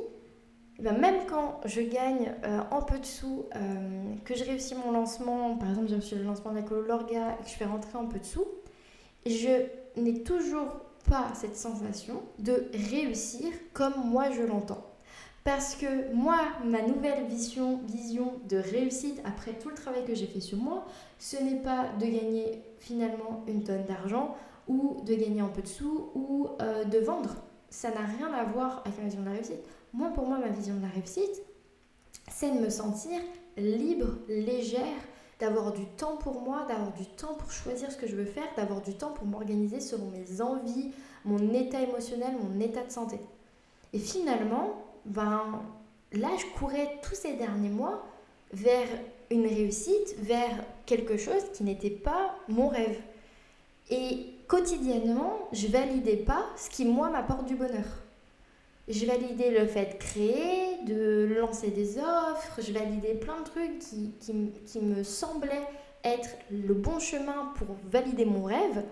[0.79, 3.45] eh ben, même quand je gagne euh, un peu de sous,
[4.25, 7.49] que je réussis mon lancement, par exemple, j'ai le lancement de la Colorga et que
[7.49, 8.47] je fais rentrer un peu de sous,
[9.25, 10.67] je n'ai toujours
[11.09, 14.86] pas cette sensation de réussir comme moi je l'entends.
[15.47, 20.25] Parce que moi, ma nouvelle vision, vision de réussite après tout le travail que j'ai
[20.25, 20.85] fait sur moi,
[21.19, 24.35] ce n'est pas de gagner finalement une tonne d'argent
[24.67, 27.33] ou de gagner un peu de sous ou euh, de vendre.
[27.69, 29.63] Ça n'a rien à voir avec ma vision de la réussite.
[29.93, 31.41] Moi, pour moi, ma vision de la réussite,
[32.29, 33.17] c'est de me sentir
[33.55, 34.99] libre, légère,
[35.39, 38.49] d'avoir du temps pour moi, d'avoir du temps pour choisir ce que je veux faire,
[38.57, 40.91] d'avoir du temps pour m'organiser selon mes envies,
[41.23, 43.17] mon état émotionnel, mon état de santé.
[43.93, 44.73] Et finalement,
[45.07, 45.61] ben,
[46.13, 48.05] là, je courais tous ces derniers mois
[48.53, 48.87] vers
[49.29, 52.99] une réussite, vers quelque chose qui n'était pas mon rêve.
[53.89, 57.85] Et quotidiennement, je validais pas ce qui, moi, m'apporte du bonheur.
[58.87, 63.79] Je validais le fait de créer, de lancer des offres, je validais plein de trucs
[63.79, 64.13] qui,
[64.65, 65.67] qui, me semblaient
[66.05, 68.83] être le bon chemin pour valider mon rêve.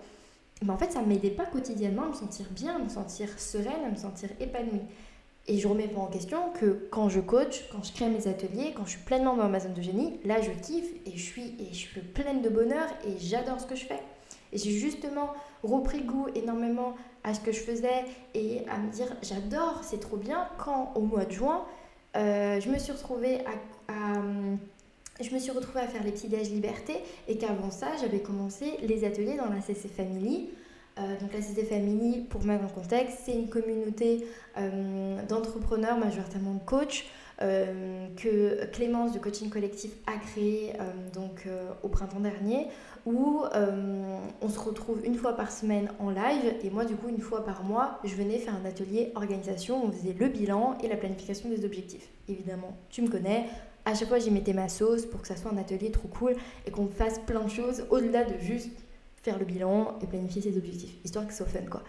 [0.62, 3.28] Mais en fait, ça ne m'aidait pas quotidiennement à me sentir bien, à me sentir
[3.38, 4.82] sereine, à me sentir épanouie.
[5.48, 8.72] Et je remets pas en question que quand je coach, quand je crée mes ateliers,
[8.76, 11.54] quand je suis pleinement dans ma zone de génie, là je kiffe et je suis,
[11.60, 14.00] et je suis pleine de bonheur et j'adore ce que je fais.
[14.52, 15.32] Et j'ai justement
[15.62, 20.16] repris goût énormément à ce que je faisais et à me dire j'adore, c'est trop
[20.16, 21.64] bien quand au mois de juin,
[22.16, 23.40] euh, je me suis retrouvée
[23.88, 24.20] à,
[25.20, 26.94] je me suis retrouvée à faire les petits déj liberté
[27.28, 30.50] et qu'avant ça, j'avais commencé les ateliers dans la CC Family.
[30.98, 34.26] Euh, donc la CC Family, pour mettre en contexte, c'est une communauté
[34.56, 37.04] euh, d'entrepreneurs, majoritairement de coachs,
[37.38, 40.72] que Clémence de Coaching Collectif a créé
[41.12, 41.46] donc,
[41.82, 42.68] au printemps dernier,
[43.06, 47.08] où euh, on se retrouve une fois par semaine en live et moi du coup
[47.08, 50.76] une fois par mois je venais faire un atelier organisation où on faisait le bilan
[50.82, 52.08] et la planification des objectifs.
[52.28, 53.46] Évidemment, tu me connais,
[53.84, 56.34] à chaque fois j'y mettais ma sauce pour que ça soit un atelier trop cool
[56.66, 58.70] et qu'on fasse plein de choses au-delà de juste
[59.26, 61.82] faire le bilan et planifier ses objectifs, histoire que ce soit fun quoi.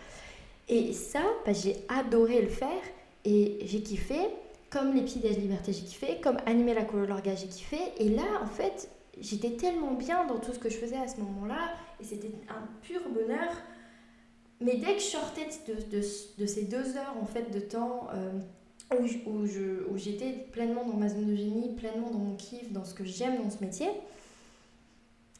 [0.67, 2.83] Et ça, bah, j'ai adoré le faire
[3.25, 4.17] et j'ai kiffé,
[4.71, 8.27] comme les petits déj liberté j'ai kiffé, comme animer la couleur j'ai kiffé et là
[8.41, 12.03] en fait j'étais tellement bien dans tout ce que je faisais à ce moment-là et
[12.03, 13.51] c'était un pur bonheur.
[14.59, 18.07] Mais dès que je sortais de, de, ces deux heures en fait de temps
[18.91, 19.03] où,
[19.91, 23.05] où j'étais pleinement dans ma zone de génie, pleinement dans mon kiff, dans ce que
[23.05, 23.89] j'aime dans ce métier,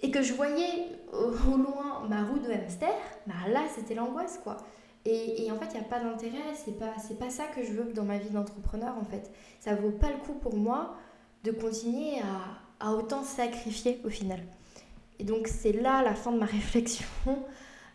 [0.01, 2.93] et que je voyais au, loin ma roue de hamster,
[3.25, 4.57] bah là c'était l'angoisse quoi.
[5.05, 7.71] Et, et, en fait, il n'y a pas d'intérêt, c'est pas, pas ça que je
[7.71, 9.31] veux dans ma vie d'entrepreneur en fait.
[9.61, 10.95] Ça vaut pas le coup pour moi
[11.45, 14.41] de continuer à, à autant sacrifier au final.
[15.19, 17.05] Et donc c'est là la fin de ma réflexion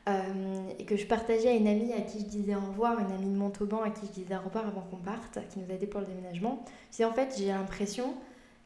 [0.08, 3.12] euh, et que je partageais à une amie à qui je disais au revoir, une
[3.12, 5.74] amie de Montauban à qui je disais au revoir avant qu'on parte, qui nous a
[5.74, 6.64] aidé pour le déménagement.
[6.90, 8.14] C'est en fait j'ai l'impression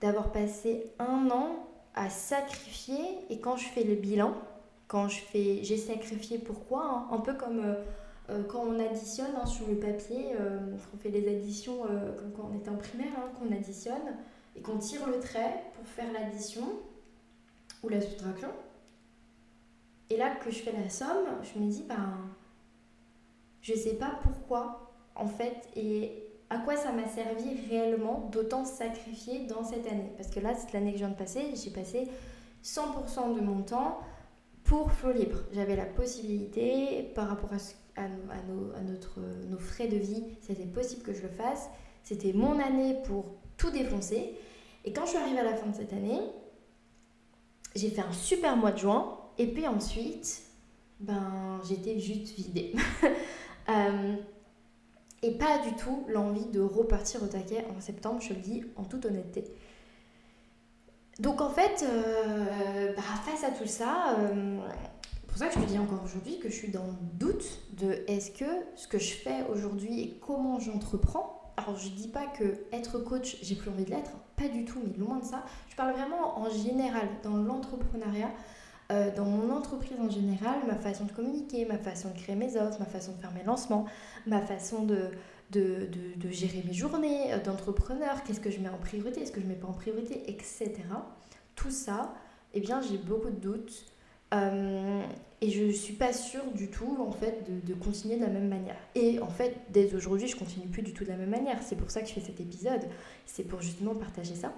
[0.00, 1.66] d'avoir passé un an
[1.96, 4.34] à sacrifier et quand je fais le bilan,
[4.86, 7.74] quand je fais j'ai sacrifié pourquoi, hein, un peu comme euh,
[8.28, 12.50] euh, quand on additionne hein, sur le papier, euh, on fait les additions comme quand
[12.52, 14.16] on était en primaire, hein, qu'on additionne
[14.54, 16.68] et qu'on tire le trait pour faire l'addition
[17.82, 18.48] ou la soustraction.
[20.10, 22.14] Et là que je fais la somme, je me dis, ben,
[23.62, 29.46] je sais pas pourquoi en fait et à quoi ça m'a servi réellement d'autant sacrifier
[29.46, 30.12] dans cette année?
[30.16, 32.08] Parce que là, cette l'année que je viens de passer, j'ai passé
[32.64, 34.00] 100% de mon temps
[34.64, 35.38] pour Flow Libre.
[35.52, 37.50] J'avais la possibilité, par rapport
[37.96, 41.68] à, nos frais de vie, c'était possible que je le fasse.
[42.02, 43.24] C'était mon année pour
[43.56, 44.34] tout défoncer.
[44.84, 46.20] Et quand je suis arrivée à la fin de cette année,
[47.74, 49.18] j'ai fait un super mois de juin.
[49.38, 50.42] Et puis ensuite,
[51.00, 52.72] ben, j'étais juste vidée.
[53.68, 54.16] euh,
[55.26, 58.84] et pas du tout l'envie de repartir au taquet en septembre, je le dis en
[58.84, 59.44] toute honnêteté.
[61.18, 64.58] Donc en fait, euh, bah, face à tout ça, euh,
[65.26, 68.04] pour ça que je te dis encore aujourd'hui que je suis dans le doute de
[68.06, 68.44] est-ce que
[68.76, 71.52] ce que je fais aujourd'hui et comment j'entreprends.
[71.56, 74.78] Alors je dis pas que être coach, j'ai plus envie de l'être, pas du tout,
[74.84, 75.44] mais loin de ça.
[75.70, 78.30] Je parle vraiment en général dans l'entrepreneuriat.
[78.92, 82.56] Euh, dans mon entreprise en général, ma façon de communiquer, ma façon de créer mes
[82.56, 83.86] offres, ma façon de faire mes lancements,
[84.26, 85.10] ma façon de,
[85.50, 89.40] de, de, gérer mes journées euh, d'entrepreneur, qu'est-ce que je mets en priorité, est-ce que
[89.40, 90.72] je ne mets pas en priorité, etc.
[91.54, 92.14] Tout ça,
[92.54, 93.84] eh bien, j'ai beaucoup de doutes.
[94.34, 95.02] Euh,
[95.40, 98.30] et je ne suis pas sûre du tout en fait de, de, continuer de la
[98.30, 98.76] même manière.
[98.96, 101.62] Et en fait, dès aujourd'hui, je continue plus du tout de la même manière.
[101.62, 102.82] C'est pour ça que je fais cet épisode.
[103.24, 104.52] C'est pour justement partager ça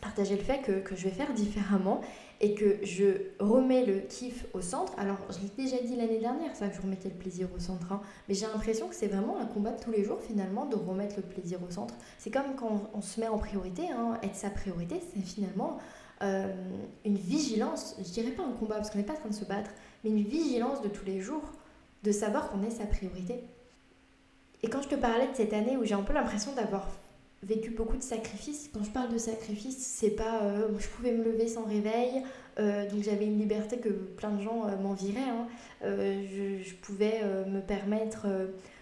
[0.00, 2.00] partager le fait que, que, je vais faire différemment
[2.40, 4.92] et que je remets le kiff au centre.
[4.98, 7.92] Alors, je l'ai déjà dit l'année dernière, ça, que je remettais le plaisir au centre,
[7.92, 8.00] hein.
[8.28, 11.16] mais j'ai l'impression que c'est vraiment un combat de tous les jours finalement de remettre
[11.16, 11.94] le plaisir au centre.
[12.18, 14.18] C'est comme quand on, se met en priorité, hein.
[14.22, 15.78] être sa priorité, c'est finalement
[16.22, 16.52] euh,
[17.04, 19.44] une vigilance, je dirais pas un combat parce qu'on n'est pas en train de se
[19.44, 19.70] battre,
[20.04, 21.52] mais une vigilance de tous les jours
[22.04, 23.42] de savoir qu'on est sa priorité.
[24.62, 26.88] Et quand je te parlais de cette année où j'ai un peu l'impression d'avoir
[27.42, 28.70] vécu beaucoup de sacrifices.
[28.72, 32.22] Quand je parle de sacrifices, c'est pas euh, je pouvais me lever sans réveil,
[32.58, 35.20] euh, donc j'avais une liberté que plein de gens euh, m'enviraient.
[35.20, 35.46] Hein.
[35.82, 38.26] Je, je, pouvais me permettre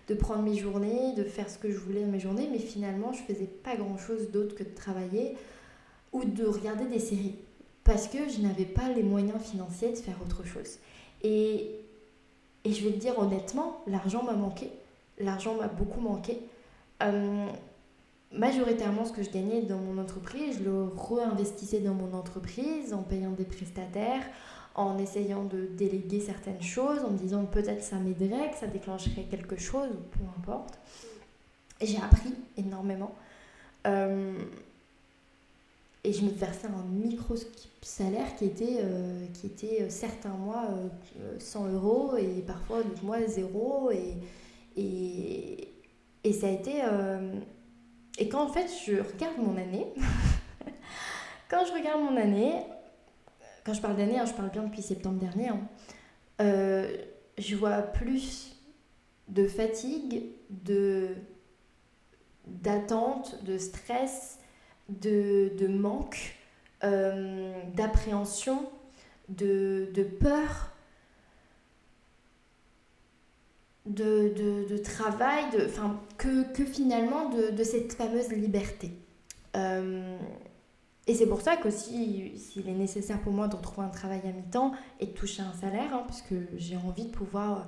[0.09, 3.13] de prendre mes journées, de faire ce que je voulais dans mes journées, mais finalement
[3.13, 5.37] je faisais pas grand chose d'autre que de travailler
[6.15, 7.35] ou de regarder des séries
[7.85, 10.79] parce que je n'avais pas les moyens financiers de faire autre chose.
[11.23, 11.71] Et,
[12.65, 14.71] et je vais te dire honnêtement, l'argent m'a manqué.
[15.19, 16.41] L'argent m'a beaucoup manqué
[18.39, 23.03] majoritairement ce que je gagnais dans mon entreprise, je le réinvestissais dans mon entreprise en
[23.03, 24.25] payant des prestataires,
[24.75, 29.25] en essayant de déléguer certaines choses, en me disant peut-être ça m'aiderait, que ça déclencherait
[29.31, 30.79] quelque chose, peu importe.
[31.81, 33.15] J'ai appris énormément.
[33.87, 34.35] Euh,
[36.05, 37.35] et je me versais un micro
[37.83, 40.69] salaire qui était, euh, qui était euh, certains mois
[41.39, 43.91] 100 euros et parfois d'autres mois zéro.
[43.91, 44.15] Et,
[46.25, 46.83] et ça a été
[48.19, 49.87] et quand en fait je regarde mon année,
[51.49, 52.65] quand je regarde mon année,
[53.65, 55.61] quand je parle d'année, hein, je parle bien depuis septembre dernier, hein,
[56.41, 56.97] euh,
[57.39, 58.57] je vois plus
[59.29, 61.17] de fatigue, de
[62.47, 64.39] d'attente, de stress,
[64.89, 66.37] de, de manque,
[66.85, 68.71] euh, d'appréhension,
[69.29, 70.76] de, de peur
[73.97, 75.69] de, de, travail, de,
[76.19, 78.93] que, que finalement de, cette fameuse liberté.
[79.57, 80.19] Euh,
[81.07, 84.33] et c'est pour ça qu'aussi, s'il est nécessaire pour moi de retrouver un travail à
[84.33, 87.67] mi-temps et de toucher un salaire, hein, parce que j'ai envie de pouvoir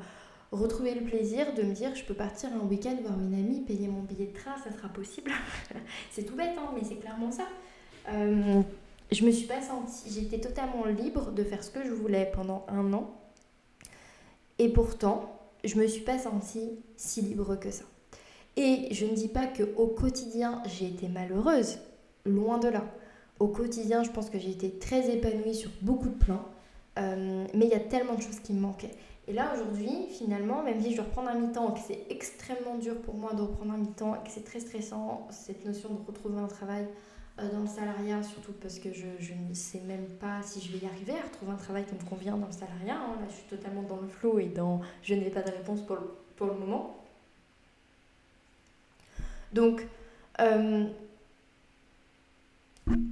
[0.51, 3.87] retrouver le plaisir de me dire je peux partir un week-end voir une amie, payer
[3.87, 5.31] mon billet de train, ça sera possible.
[6.11, 7.45] c'est tout bête, hein, mais c'est clairement ça.
[8.09, 8.63] Euh,
[9.13, 12.67] je me suis pas sentie, j'étais totalement libre de faire ce que je voulais pendant
[12.69, 13.15] un an.
[14.59, 17.85] Et pourtant, je me suis pas sentie si libre que ça.
[18.57, 21.79] Et je ne dis pas que au quotidien j'ai été malheureuse,
[22.25, 22.85] loin de là.
[23.39, 26.45] Au quotidien, je pense que j'ai été très épanouie sur beaucoup de plans.
[26.97, 28.95] mais il y a tellement de choses qui me manquaient.
[29.29, 32.97] Et là, aujourd'hui, finalement, même si je dois reprendre un mi-temps, que c'est extrêmement dur
[33.03, 36.47] pour moi de reprendre un mi-temps, que c'est très stressant, cette notion de retrouver un
[36.47, 36.89] travail euh,
[37.47, 40.85] dans le salariat, surtout parce que je, je, ne sais même pas si je vais
[40.85, 42.97] y arriver à retrouver un travail qui me convient dans le salariat.
[42.97, 43.17] Hein.
[43.21, 45.97] Là, je suis totalement dans le flou et dans je n'ai pas de réponse pour
[45.97, 46.03] le,
[46.37, 46.97] pour le moment.
[49.53, 49.87] Donc,
[50.41, 50.87] euh,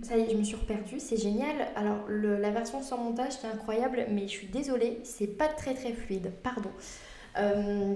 [0.03, 1.69] ça y est, je me suis reperdue, c'est génial.
[1.75, 5.93] Alors, la version sans montage, c'est incroyable, mais je suis désolée, c'est pas très très
[5.93, 6.71] fluide, pardon.
[7.39, 7.95] Euh,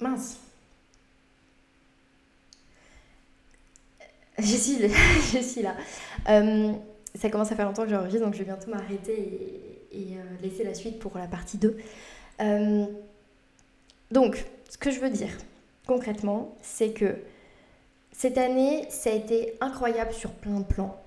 [0.00, 0.45] mince.
[4.38, 4.78] Je suis,
[5.32, 5.74] je suis là.
[6.28, 6.72] Euh,
[7.14, 10.62] ça commence à faire longtemps que j'enregistre, donc je vais bientôt m'arrêter et, euh, laisser
[10.62, 11.78] la suite pour la partie 2.
[14.10, 15.30] donc, ce que je veux dire
[15.86, 17.16] concrètement, c'est que
[18.12, 21.00] cette année, ça a été incroyable sur plein de plans.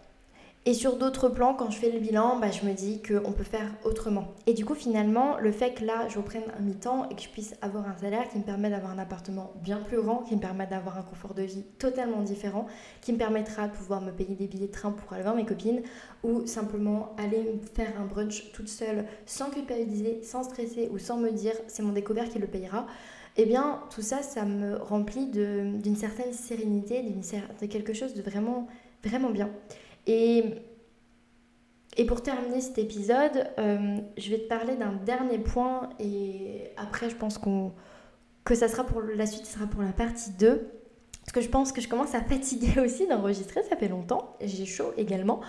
[0.69, 3.43] Et sur d'autres plans, quand je fais le bilan, bah, je me dis qu'on peut
[3.43, 4.27] faire autrement.
[4.45, 7.29] Et du coup, finalement, le fait que là, je reprenne un mi-temps et que je
[7.29, 10.39] puisse avoir un salaire qui me permet d'avoir un appartement bien plus grand, qui me
[10.39, 12.67] permet d'avoir un confort de vie totalement différent,
[13.01, 15.43] qui me permettra de pouvoir me payer des billets de train pour aller voir mes
[15.43, 15.81] copines,
[16.21, 21.31] ou simplement aller faire un brunch toute seule, sans culpabiliser, sans stresser, ou sans me
[21.31, 22.85] dire c'est mon découvert qui le payera
[23.37, 28.67] eh bien, tout ça, ça me remplit d'une certaine sérénité, de quelque chose de vraiment,
[29.03, 29.49] vraiment bien.
[30.09, 37.09] Et, pour terminer cet épisode, euh, je vais te parler d'un dernier point et après,
[37.09, 37.73] je pense qu'on
[38.43, 40.71] que ça sera pour la suite, sera pour la partie 2.
[41.19, 44.35] Parce que je pense que je commence à fatiguer aussi d'enregistrer, ça fait longtemps.
[44.41, 45.41] J'ai chaud également.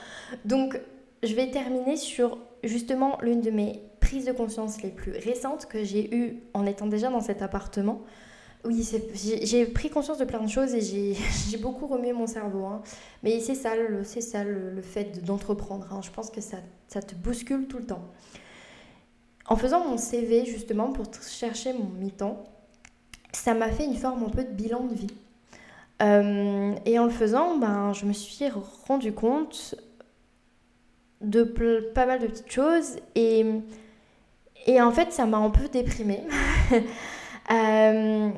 [0.44, 0.78] Donc,
[1.22, 5.82] je vais terminer sur justement l'une de mes prises de conscience les plus récentes que
[5.84, 8.02] j'ai eues en étant déjà dans cet appartement.
[8.64, 11.14] Oui, j'ai pris conscience de plein de choses et
[11.50, 12.66] j'ai beaucoup remué mon cerveau.
[12.66, 12.82] Hein.
[13.22, 15.88] Mais c'est ça, le, ça le, fait d'entreprendre.
[15.92, 16.00] Hein.
[16.02, 16.58] Je pense que ça,
[17.00, 18.04] te bouscule tout le temps.
[19.46, 22.44] En faisant mon CV justement pour chercher mon mi-temps,
[23.32, 25.14] ça m'a fait une forme un peu de bilan de vie.
[26.02, 28.44] Euh, et en le faisant, ben, je me suis
[28.86, 29.74] rendu compte
[31.20, 31.44] de
[31.94, 33.44] pas mal de petites choses et,
[34.66, 36.24] et en fait ça m'a un peu déprimée.
[37.50, 38.30] euh,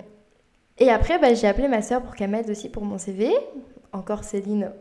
[0.82, 3.32] et après bah, j'ai appelé ma soeur pour qu'elle m'aide aussi pour mon CV.
[3.92, 4.72] Encore Céline,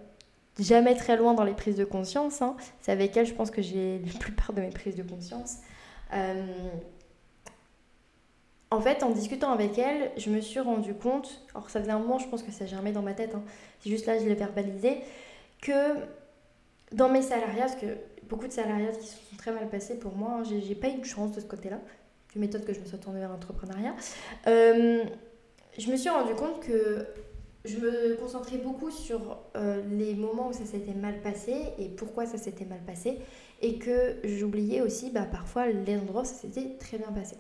[0.60, 2.41] jamais très loin dans les prises de conscience.
[2.41, 2.56] Hein.
[2.82, 5.58] C'est avec elle je pense que j'ai la plupart de mes prises de conscience.
[6.14, 6.70] Euh,
[8.72, 11.99] en fait, en discutant avec elle, je me suis rendu compte, alors ça faisait un
[11.99, 13.43] moment, je pense que ça germait dans ma tête, hein,
[13.82, 15.02] c'est juste là, je l'ai verbalisé,
[15.62, 15.74] que
[16.93, 17.97] dans mes salariats, parce que
[18.30, 20.99] beaucoup de salariats qui se sont très mal passés pour moi, hein, j'ai pas eu
[20.99, 21.80] de chance de ce côté-là.
[22.32, 23.93] Tu m'étonnes que je me sois tournée vers l'entrepreneuriat.
[24.47, 25.04] Euh,
[25.78, 27.05] je me suis rendu compte que
[27.63, 32.26] je me concentrais beaucoup sur euh, les moments où ça s'était mal passé et pourquoi
[32.26, 33.19] ça s'était mal passé
[33.61, 37.36] et que j'oubliais aussi bah, parfois les endroits où ça s'était très bien passé.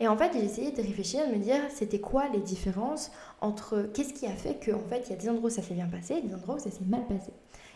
[0.00, 3.12] Et en fait, j'ai essayé de réfléchir, de me dire c'était quoi les différences
[3.42, 5.74] entre qu'est-ce qui a fait qu'en fait il y a des endroits où ça s'est
[5.74, 7.32] bien passé et des endroits où ça s'est mal passé.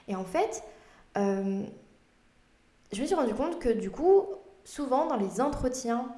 [0.08, 0.62] Et en fait,
[1.18, 1.62] euh,
[2.92, 4.24] je me suis rendu compte que du coup,
[4.64, 6.08] souvent dans les entretiens,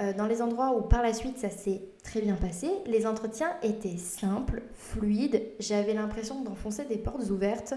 [0.00, 3.50] euh, dans les endroits où par la suite ça s'est très bien passé, les entretiens
[3.62, 7.74] étaient simples, fluides, j'avais l'impression d'enfoncer des portes ouvertes,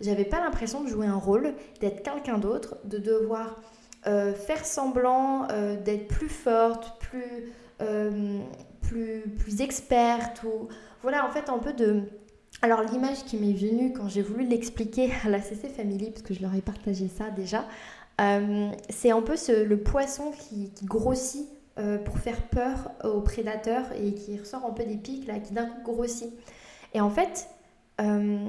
[0.00, 3.60] j'avais pas l'impression de jouer un rôle, d'être quelqu'un d'autre, de devoir
[4.06, 5.48] euh, faire semblant
[5.84, 7.52] d'être plus forte, plus,
[8.80, 10.68] plus, plus experte, ou
[11.02, 12.02] voilà en fait un peu de
[12.62, 16.32] alors l'image qui m'est venue quand j'ai voulu l'expliquer à la CC Family, parce que
[16.32, 17.66] je leur ai partagé ça déjà,
[18.20, 21.46] euh, c'est un peu le poisson qui, grossit
[21.78, 25.52] euh, pour faire peur aux prédateurs et qui ressort un peu des pics, là, qui
[25.52, 26.32] d'un coup grossit.
[26.94, 27.48] Et en fait,
[28.00, 28.48] euh,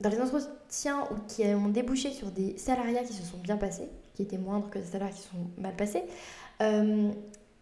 [0.00, 4.22] dans les entretiens qui ont débouché sur des salariats qui se sont bien passés, qui
[4.22, 6.04] étaient moindres que des salariats qui se sont mal passés,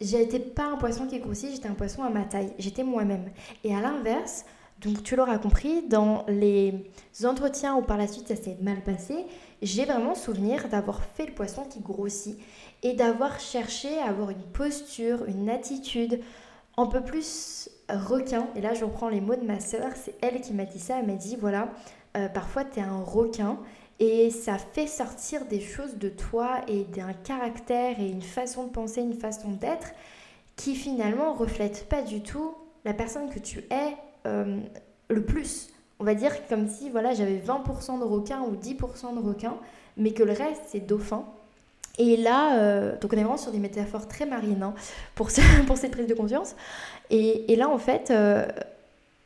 [0.01, 3.31] j'étais pas un poisson qui grossit, j'étais un poisson à ma taille, j'étais moi-même.
[3.65, 4.45] Et à l'inverse,
[4.81, 6.91] donc tu l'auras compris, dans les
[7.25, 9.25] entretiens où par la suite ça s'est mal passé,
[9.63, 12.39] j'ai vraiment souvenir d'avoir fait le poisson qui grossit
[12.83, 16.21] et d'avoir cherché à avoir une posture, une attitude
[16.77, 18.49] un peu plus requin.
[18.57, 20.99] Et là je reprends les mots de ma sœur, c'est elle qui m'a dit ça,
[20.99, 21.69] elle m'a dit voilà,
[22.17, 23.59] euh, parfois tu es un requin
[23.99, 28.71] et ça fait sortir des choses de toi et d'un caractère et une façon de
[28.71, 29.89] penser, une façon d'être
[30.57, 32.55] qui finalement reflète pas du tout
[32.85, 33.97] la personne que tu es
[34.27, 34.61] euh,
[35.09, 35.71] le plus.
[35.99, 39.59] On va dire comme si voilà, j'avais 20% de requins ou 10% de requins,
[39.97, 41.25] mais que le reste, c'est dauphin.
[41.99, 44.75] Et là, euh, donc on est vraiment sur des métaphores très marines hein,
[45.15, 46.55] pour, cette prise de conscience.
[47.11, 48.47] Et, là, en fait, euh,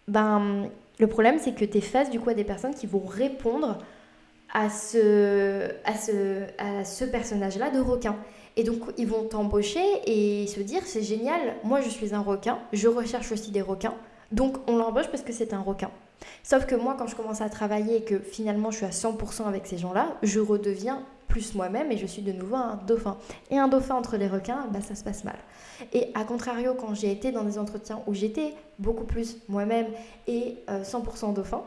[0.08, 0.68] ben,
[0.98, 3.78] le problème, c'est que tu face du coup à des personnes qui vont répondre
[4.52, 5.74] à ce
[7.04, 8.16] personnage-là de requin.
[8.56, 12.58] Et donc, ils vont t'embaucher et se dire c'est génial, moi je suis un requin,
[12.72, 13.94] je recherche aussi des requins.
[14.32, 15.90] Donc, on l'embauche parce que c'est un requin.
[16.42, 19.44] Sauf que moi, quand je commence à travailler et que finalement je suis à 100%
[19.46, 23.16] avec ces gens-là, je redeviens plus moi-même et je suis de nouveau un dauphin.
[23.50, 25.38] Et un dauphin entre les requins, bah, ça se passe mal.
[25.92, 29.86] Et à contrario, quand j'ai été dans des entretiens où j'étais beaucoup plus moi-même
[30.26, 31.62] et 100% euh, dauphin,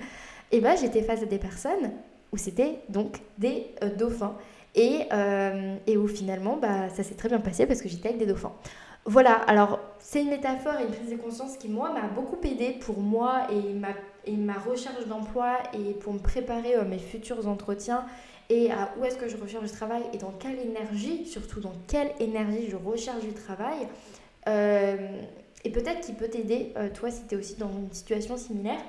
[0.52, 1.90] et bah, j'étais face à des personnes
[2.32, 4.36] où c'était donc des euh, dauphins.
[4.74, 8.18] Et, euh, et, où finalement, bah, ça s'est très bien passé parce que j'étais avec
[8.18, 8.52] des dauphins.
[9.06, 12.72] Voilà, alors c'est une métaphore et une prise de conscience qui, moi, m'a beaucoup aidé
[12.72, 13.90] pour moi et ma,
[14.26, 14.36] et
[14.68, 18.04] recherche d'emploi et pour me préparer à mes futurs entretiens
[18.50, 21.74] et à où est-ce que je recherche du travail et dans quelle énergie, surtout dans
[21.86, 23.86] quelle énergie je recherche du travail.
[24.48, 25.20] Euh,
[25.64, 28.80] et peut-être qu'il peut t'aider, toi, si tu es aussi dans une situation similaire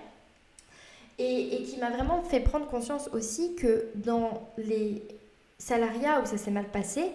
[1.20, 5.03] et, qui m'a vraiment fait prendre conscience aussi que dans les
[5.57, 7.11] salariats où ça s'est mal passé,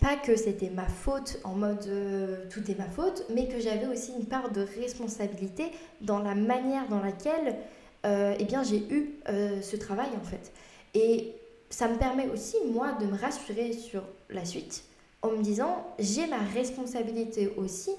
[0.00, 3.86] pas que c'était ma faute en mode euh, tout est ma faute, mais que j'avais
[3.86, 7.56] aussi une part de responsabilité dans la manière dans laquelle
[8.04, 10.52] euh, eh bien, j'ai eu euh, ce travail en fait.
[10.94, 11.34] Et
[11.70, 14.84] ça me permet aussi, moi, de me rassurer sur la suite
[15.22, 17.90] en me disant j'ai ma responsabilité aussi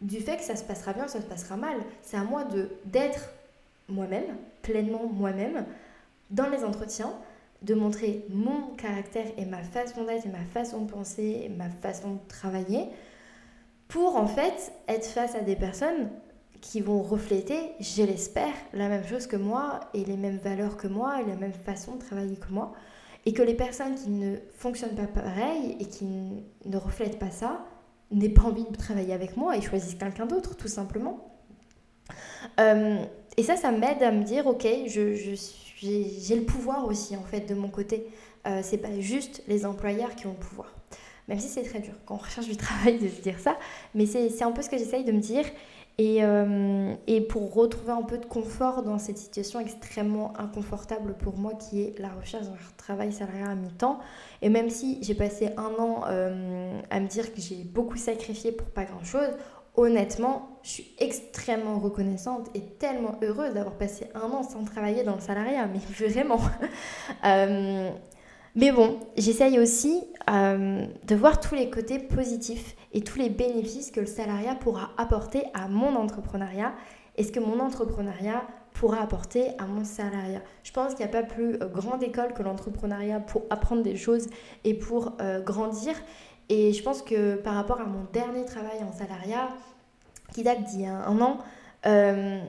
[0.00, 1.78] du fait que ça se passera bien, ça se passera mal.
[2.02, 3.30] C'est à moi de d'être
[3.88, 5.64] moi-même, pleinement moi-même,
[6.30, 7.12] dans les entretiens,
[7.62, 11.68] de montrer mon caractère et ma façon d'être et ma façon de penser et ma
[11.68, 12.86] façon de travailler
[13.88, 16.10] pour en fait être face à des personnes
[16.60, 20.88] qui vont refléter, je l'espère, la même chose que moi et les mêmes valeurs que
[20.88, 22.72] moi et la même façon de travailler que moi.
[23.26, 26.06] Et que les personnes qui ne fonctionnent pas pareil et qui
[26.64, 27.64] ne reflètent pas ça
[28.10, 31.28] n'aient pas envie de travailler avec moi et choisissent quelqu'un d'autre, tout simplement.
[32.58, 33.04] Euh,
[33.36, 35.34] et ça, ça m'aide à me dire, ok, je,
[35.80, 38.06] j'ai le pouvoir aussi, en fait, de mon côté.
[38.46, 40.72] Euh, c'est pas juste les employeurs qui ont le pouvoir.
[41.28, 43.58] Même si c'est très dur quand on recherche du travail de se dire ça,
[43.94, 45.44] mais c'est un peu ce que j'essaye de me dire.
[46.00, 51.36] Et, euh, et, pour retrouver un peu de confort dans cette situation extrêmement inconfortable pour
[51.36, 53.98] moi qui est la recherche d'un travail salarié à mi-temps.
[54.40, 58.52] Et même si j'ai passé un an euh, à me dire que j'ai beaucoup sacrifié
[58.52, 59.30] pour pas grand-chose,
[59.78, 65.14] honnêtement, je suis extrêmement reconnaissante et tellement heureuse d'avoir passé un an sans travailler dans
[65.14, 66.40] le salariat, mais vraiment.
[67.24, 67.90] Euh,
[68.56, 73.92] mais bon, j'essaye aussi euh, de voir tous les côtés positifs et tous les bénéfices
[73.92, 76.74] que le salariat pourra apporter à mon entrepreneuriat
[77.16, 80.42] et ce que mon entrepreneuriat pourra apporter à mon salariat.
[80.64, 83.96] Je pense qu'il n'y a pas plus euh, grande école que l'entrepreneuriat pour apprendre des
[83.96, 84.26] choses
[84.64, 85.94] et pour grandir.
[86.48, 89.50] Et je pense que par rapport à mon dernier travail en salariat,
[90.32, 91.38] qui date d'il y a un an,
[91.86, 92.40] euh,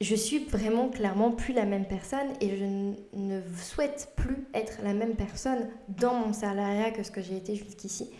[0.00, 2.64] je suis vraiment clairement plus la même personne et je
[3.12, 7.54] ne souhaite plus être la même personne dans mon salariat que ce que j'ai été
[7.54, 8.10] jusqu'ici.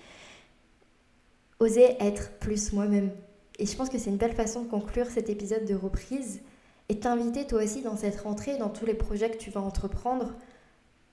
[1.58, 3.10] Oser être plus moi-même.
[3.58, 6.40] Et je pense que c'est une belle façon de conclure cet épisode de reprise
[6.88, 10.34] et t'inviter toi aussi dans cette rentrée, dans tous les projets que tu vas entreprendre,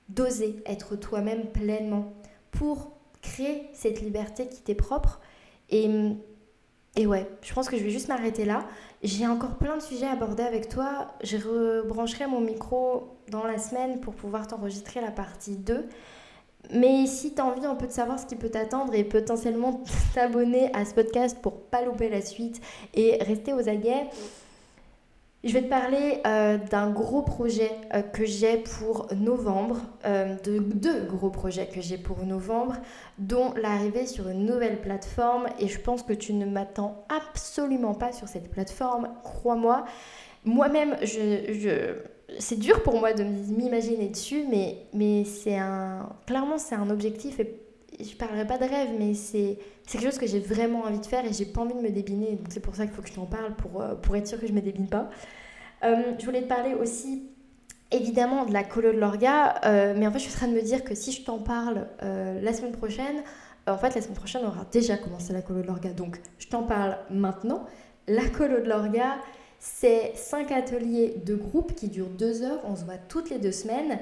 [0.10, 2.14] d'oser être toi-même pleinement
[2.52, 2.92] pour
[3.22, 5.22] créer cette liberté qui t'est propre.
[5.70, 5.90] Et,
[6.98, 8.66] et ouais, je pense que je vais juste m'arrêter là.
[9.04, 11.10] J'ai encore plein de sujets à aborder avec toi.
[11.24, 15.86] Je rebrancherai mon micro dans la semaine pour pouvoir t'enregistrer la partie 2.
[16.74, 19.84] Mais si tu as envie un peu de savoir ce qui peut t'attendre et potentiellement
[20.16, 22.60] t'abonner à ce podcast pour pas louper la suite
[22.96, 24.10] et rester aux aguets,
[25.48, 30.60] je vais te parler euh, d'un gros projet euh, que j'ai pour novembre, euh, de
[30.60, 32.76] deux gros projets que j'ai pour novembre,
[33.18, 35.48] dont l'arrivée sur une nouvelle plateforme.
[35.60, 39.86] Et je pense que tu ne m'attends absolument pas sur cette plateforme, crois-moi.
[40.44, 40.98] Moi-même,
[42.40, 44.46] c'est dur pour moi de m'imaginer dessus,
[44.94, 47.40] mais, c'est un, clairement, c'est un objectif.
[48.00, 51.26] Je parlerai pas de rêve, mais c'est quelque chose que j'ai vraiment envie de faire
[51.26, 52.36] et j'ai pas envie de me débiner.
[52.36, 54.48] Donc c'est pour ça qu'il faut que je t'en parle pour, pour être sûr que
[54.48, 55.10] je me débine pas.
[55.84, 57.30] Euh, je voulais te parler aussi
[57.92, 60.54] évidemment de la colo de l'orga, euh, mais en fait je suis en train de
[60.54, 63.22] me dire que si je t'en parle euh, la semaine prochaine,
[63.68, 66.48] en fait la semaine prochaine on aura déjà commencé la colo de l'orga, donc je
[66.48, 67.66] t'en parle maintenant.
[68.08, 69.18] La colo de l'orga,
[69.60, 73.52] c'est cinq ateliers de groupe qui durent deux heures, on se voit toutes les deux
[73.52, 74.00] semaines.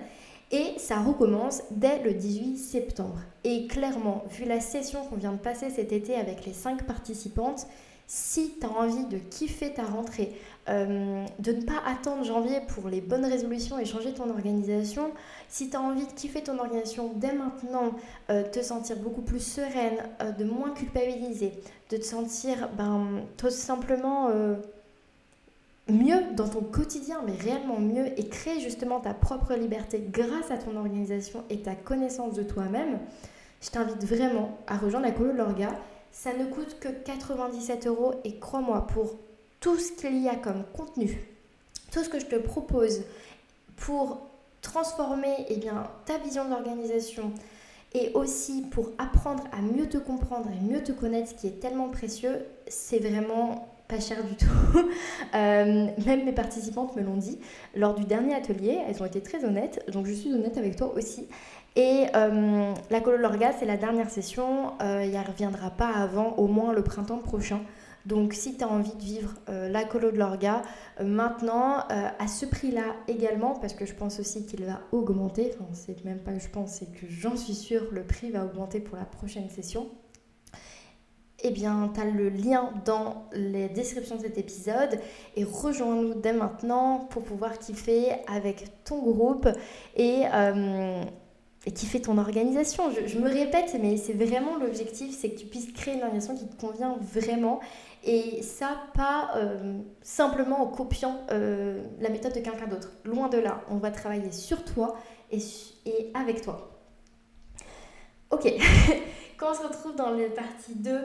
[0.52, 3.20] Et ça recommence dès le 18 septembre.
[3.44, 7.68] Et clairement, vu la session qu'on vient de passer cet été avec les cinq participantes,
[8.08, 10.32] si tu as envie de kiffer ta rentrée,
[10.70, 15.12] euh, de ne pas attendre janvier pour les bonnes résolutions et changer ton organisation,
[15.50, 17.92] si tu as envie de kiffer ton organisation dès maintenant,
[18.30, 21.54] euh, te sentir beaucoup plus sereine, euh, de moins culpabiliser,
[21.90, 24.30] de te sentir ben, tout simplement
[25.90, 30.58] mieux dans ton quotidien, mais réellement mieux, et créer justement ta propre liberté grâce à
[30.58, 33.00] ton organisation et ta connaissance de toi-même,
[33.62, 35.70] je t'invite vraiment à rejoindre la colo l'orga.
[36.12, 39.16] Ça ne coûte que 97 euros et crois-moi, pour
[39.60, 41.20] tout ce qu'il y a comme contenu,
[41.92, 43.04] tout ce que je te propose
[43.78, 44.28] pour
[44.62, 47.32] transformer eh bien, ta vision de l'organisation
[47.94, 51.60] et aussi pour apprendre à mieux te comprendre et mieux te connaître, ce qui est
[51.60, 54.46] tellement précieux, c'est vraiment pas cher du tout.
[55.34, 57.40] Euh, même mes participantes me l'ont dit
[57.76, 60.94] lors du dernier atelier, elles ont été très honnêtes, donc je suis honnête avec toi
[60.96, 61.28] aussi.
[61.76, 66.36] Et euh, la colo Lorga, c'est la dernière session, euh, il ne reviendra pas avant
[66.36, 67.60] au moins le printemps prochain.
[68.06, 70.62] Donc si tu as envie de vivre la colo de l'orga,
[71.02, 76.06] maintenant à ce prix-là également, parce que je pense aussi qu'il va augmenter, enfin c'est
[76.06, 78.96] même pas que je pense, c'est que j'en suis sûre, le prix va augmenter pour
[78.96, 79.90] la prochaine session
[81.44, 85.00] eh bien, tu as le lien dans les descriptions de cet épisode
[85.36, 89.48] et rejoins-nous dès maintenant pour pouvoir kiffer avec ton groupe
[89.96, 91.04] et, euh,
[91.74, 92.84] kiffer ton organisation.
[92.92, 96.48] Je, me répète, mais c'est vraiment l'objectif, c'est que tu puisses créer une organisation qui
[96.48, 97.60] te convient vraiment
[98.04, 102.92] et ça pas euh, simplement en copiant euh, la méthode de quelqu'un d'autre.
[103.04, 104.96] Loin de là, on va travailler sur toi
[105.32, 105.40] et,
[105.86, 106.72] et avec toi.
[108.32, 108.52] Ok,
[109.38, 111.02] quand on se retrouve dans la partie 2, euh,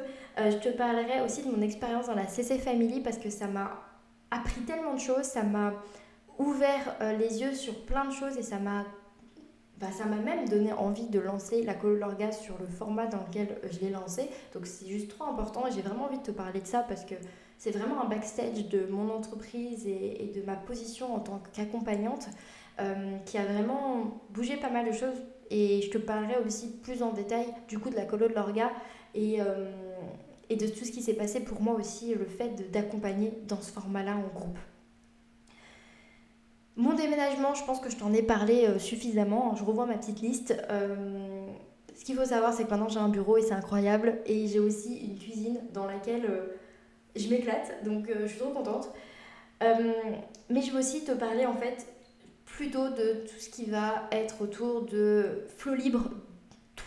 [0.49, 3.82] je te parlerai aussi de mon expérience dans la CC Family parce que ça m'a
[4.30, 5.74] appris tellement de choses, ça m'a
[6.38, 8.84] ouvert euh, les yeux sur plein de choses et ça m'a
[9.78, 13.49] bah, ça m'a même donné envie de lancer la colorga sur le format dans lequel
[13.64, 14.28] euh, je l'ai lancé.
[14.53, 17.05] Donc c'est juste trop important et j'ai vraiment envie de te parler de ça parce
[17.05, 17.14] que
[17.57, 22.28] c'est vraiment un backstage de mon entreprise et, de ma position en tant qu'accompagnante
[23.26, 25.22] qui a vraiment bougé pas mal de choses.
[25.51, 28.70] Et je te parlerai aussi plus en détail du coup de la colo de l'orga
[29.14, 29.41] et,
[30.51, 33.70] et de tout ce qui s'est passé pour moi aussi, le fait d'accompagner dans ce
[33.70, 34.59] format-là en groupe.
[36.76, 39.55] Mon déménagement, je pense que je t'en ai parlé euh, suffisamment.
[39.55, 40.55] Je revois ma petite liste.
[40.70, 41.46] Euh,
[41.94, 44.18] ce qu'il faut savoir, c'est que maintenant j'ai un bureau et c'est incroyable.
[44.26, 46.57] Et j'ai aussi une cuisine dans laquelle euh,
[47.14, 47.84] je m'éclate.
[47.84, 48.88] Donc je suis trop contente.
[49.61, 51.86] mais je veux aussi te parler en fait
[52.44, 56.11] plutôt de tout ce qui va être autour de flow libre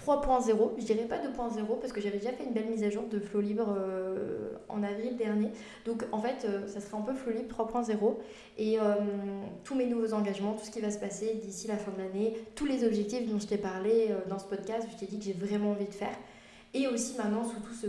[0.06, 3.04] 3.0, je dirais pas 2.0 parce que j'avais déjà fait une belle mise à jour
[3.10, 5.50] de Flow Libre euh, en avril dernier.
[5.86, 8.16] Donc en fait, euh, ça sera un peu Flow Libre 3.0
[8.58, 8.84] et euh,
[9.64, 12.36] tous mes nouveaux engagements, tout ce qui va se passer d'ici la fin de l'année,
[12.56, 15.34] tous les objectifs dont je t'ai parlé dans ce podcast, je t'ai dit que j'ai
[15.34, 16.16] vraiment envie de faire.
[16.74, 17.88] Et aussi maintenant sous tout ce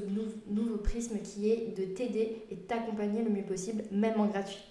[0.48, 4.62] nouveau prisme qui est de t'aider et t'accompagner le mieux possible, même en gratuit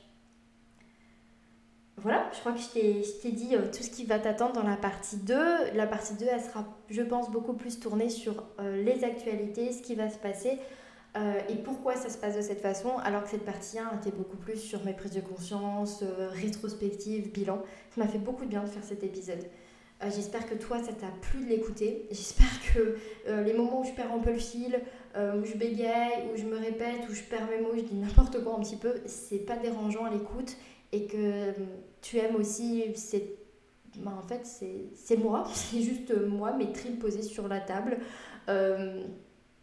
[1.97, 4.75] voilà, je crois que je t'ai dit euh, tout ce qui va t'attendre dans la
[4.75, 5.35] partie 2.
[5.75, 9.81] La partie 2, elle sera, je pense, beaucoup plus tournée sur euh, les actualités, ce
[9.81, 10.57] qui va se passer
[11.15, 14.09] euh, et pourquoi ça se passe de cette façon, alors que cette partie 1 était
[14.15, 17.61] beaucoup plus sur mes prises de conscience, rétrospective, bilan.
[17.93, 19.45] Ça m'a fait beaucoup de bien de faire cet épisode.
[20.03, 22.07] J'espère que toi, ça t'a plu de l'écouter.
[22.09, 24.81] J'espère que les moments où je perds un peu le fil,
[25.15, 28.43] où je bégaye, où je me répète, où je perds mes mots, je dis n'importe
[28.43, 30.57] quoi un petit peu, c'est pas dérangeant à l'écoute
[30.93, 31.53] et que
[32.01, 33.35] tu aimes aussi, c'est
[33.97, 34.45] bah, en fait
[34.95, 37.97] c'est moi, c'est juste moi, mes trilles posées sur la table,
[38.47, 39.03] euh,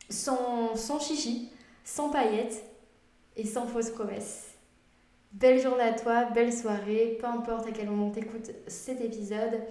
[0.08, 1.50] sans, sans chichi,
[1.84, 2.64] sans paillettes
[3.36, 4.48] et sans fausses promesses.
[5.32, 9.62] Belle journée à toi, belle soirée, peu importe à quel moment t'écoutes cet épisode.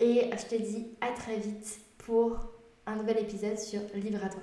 [0.00, 2.38] Et je te dis à très vite pour
[2.86, 4.42] un nouvel épisode sur Livre à toi.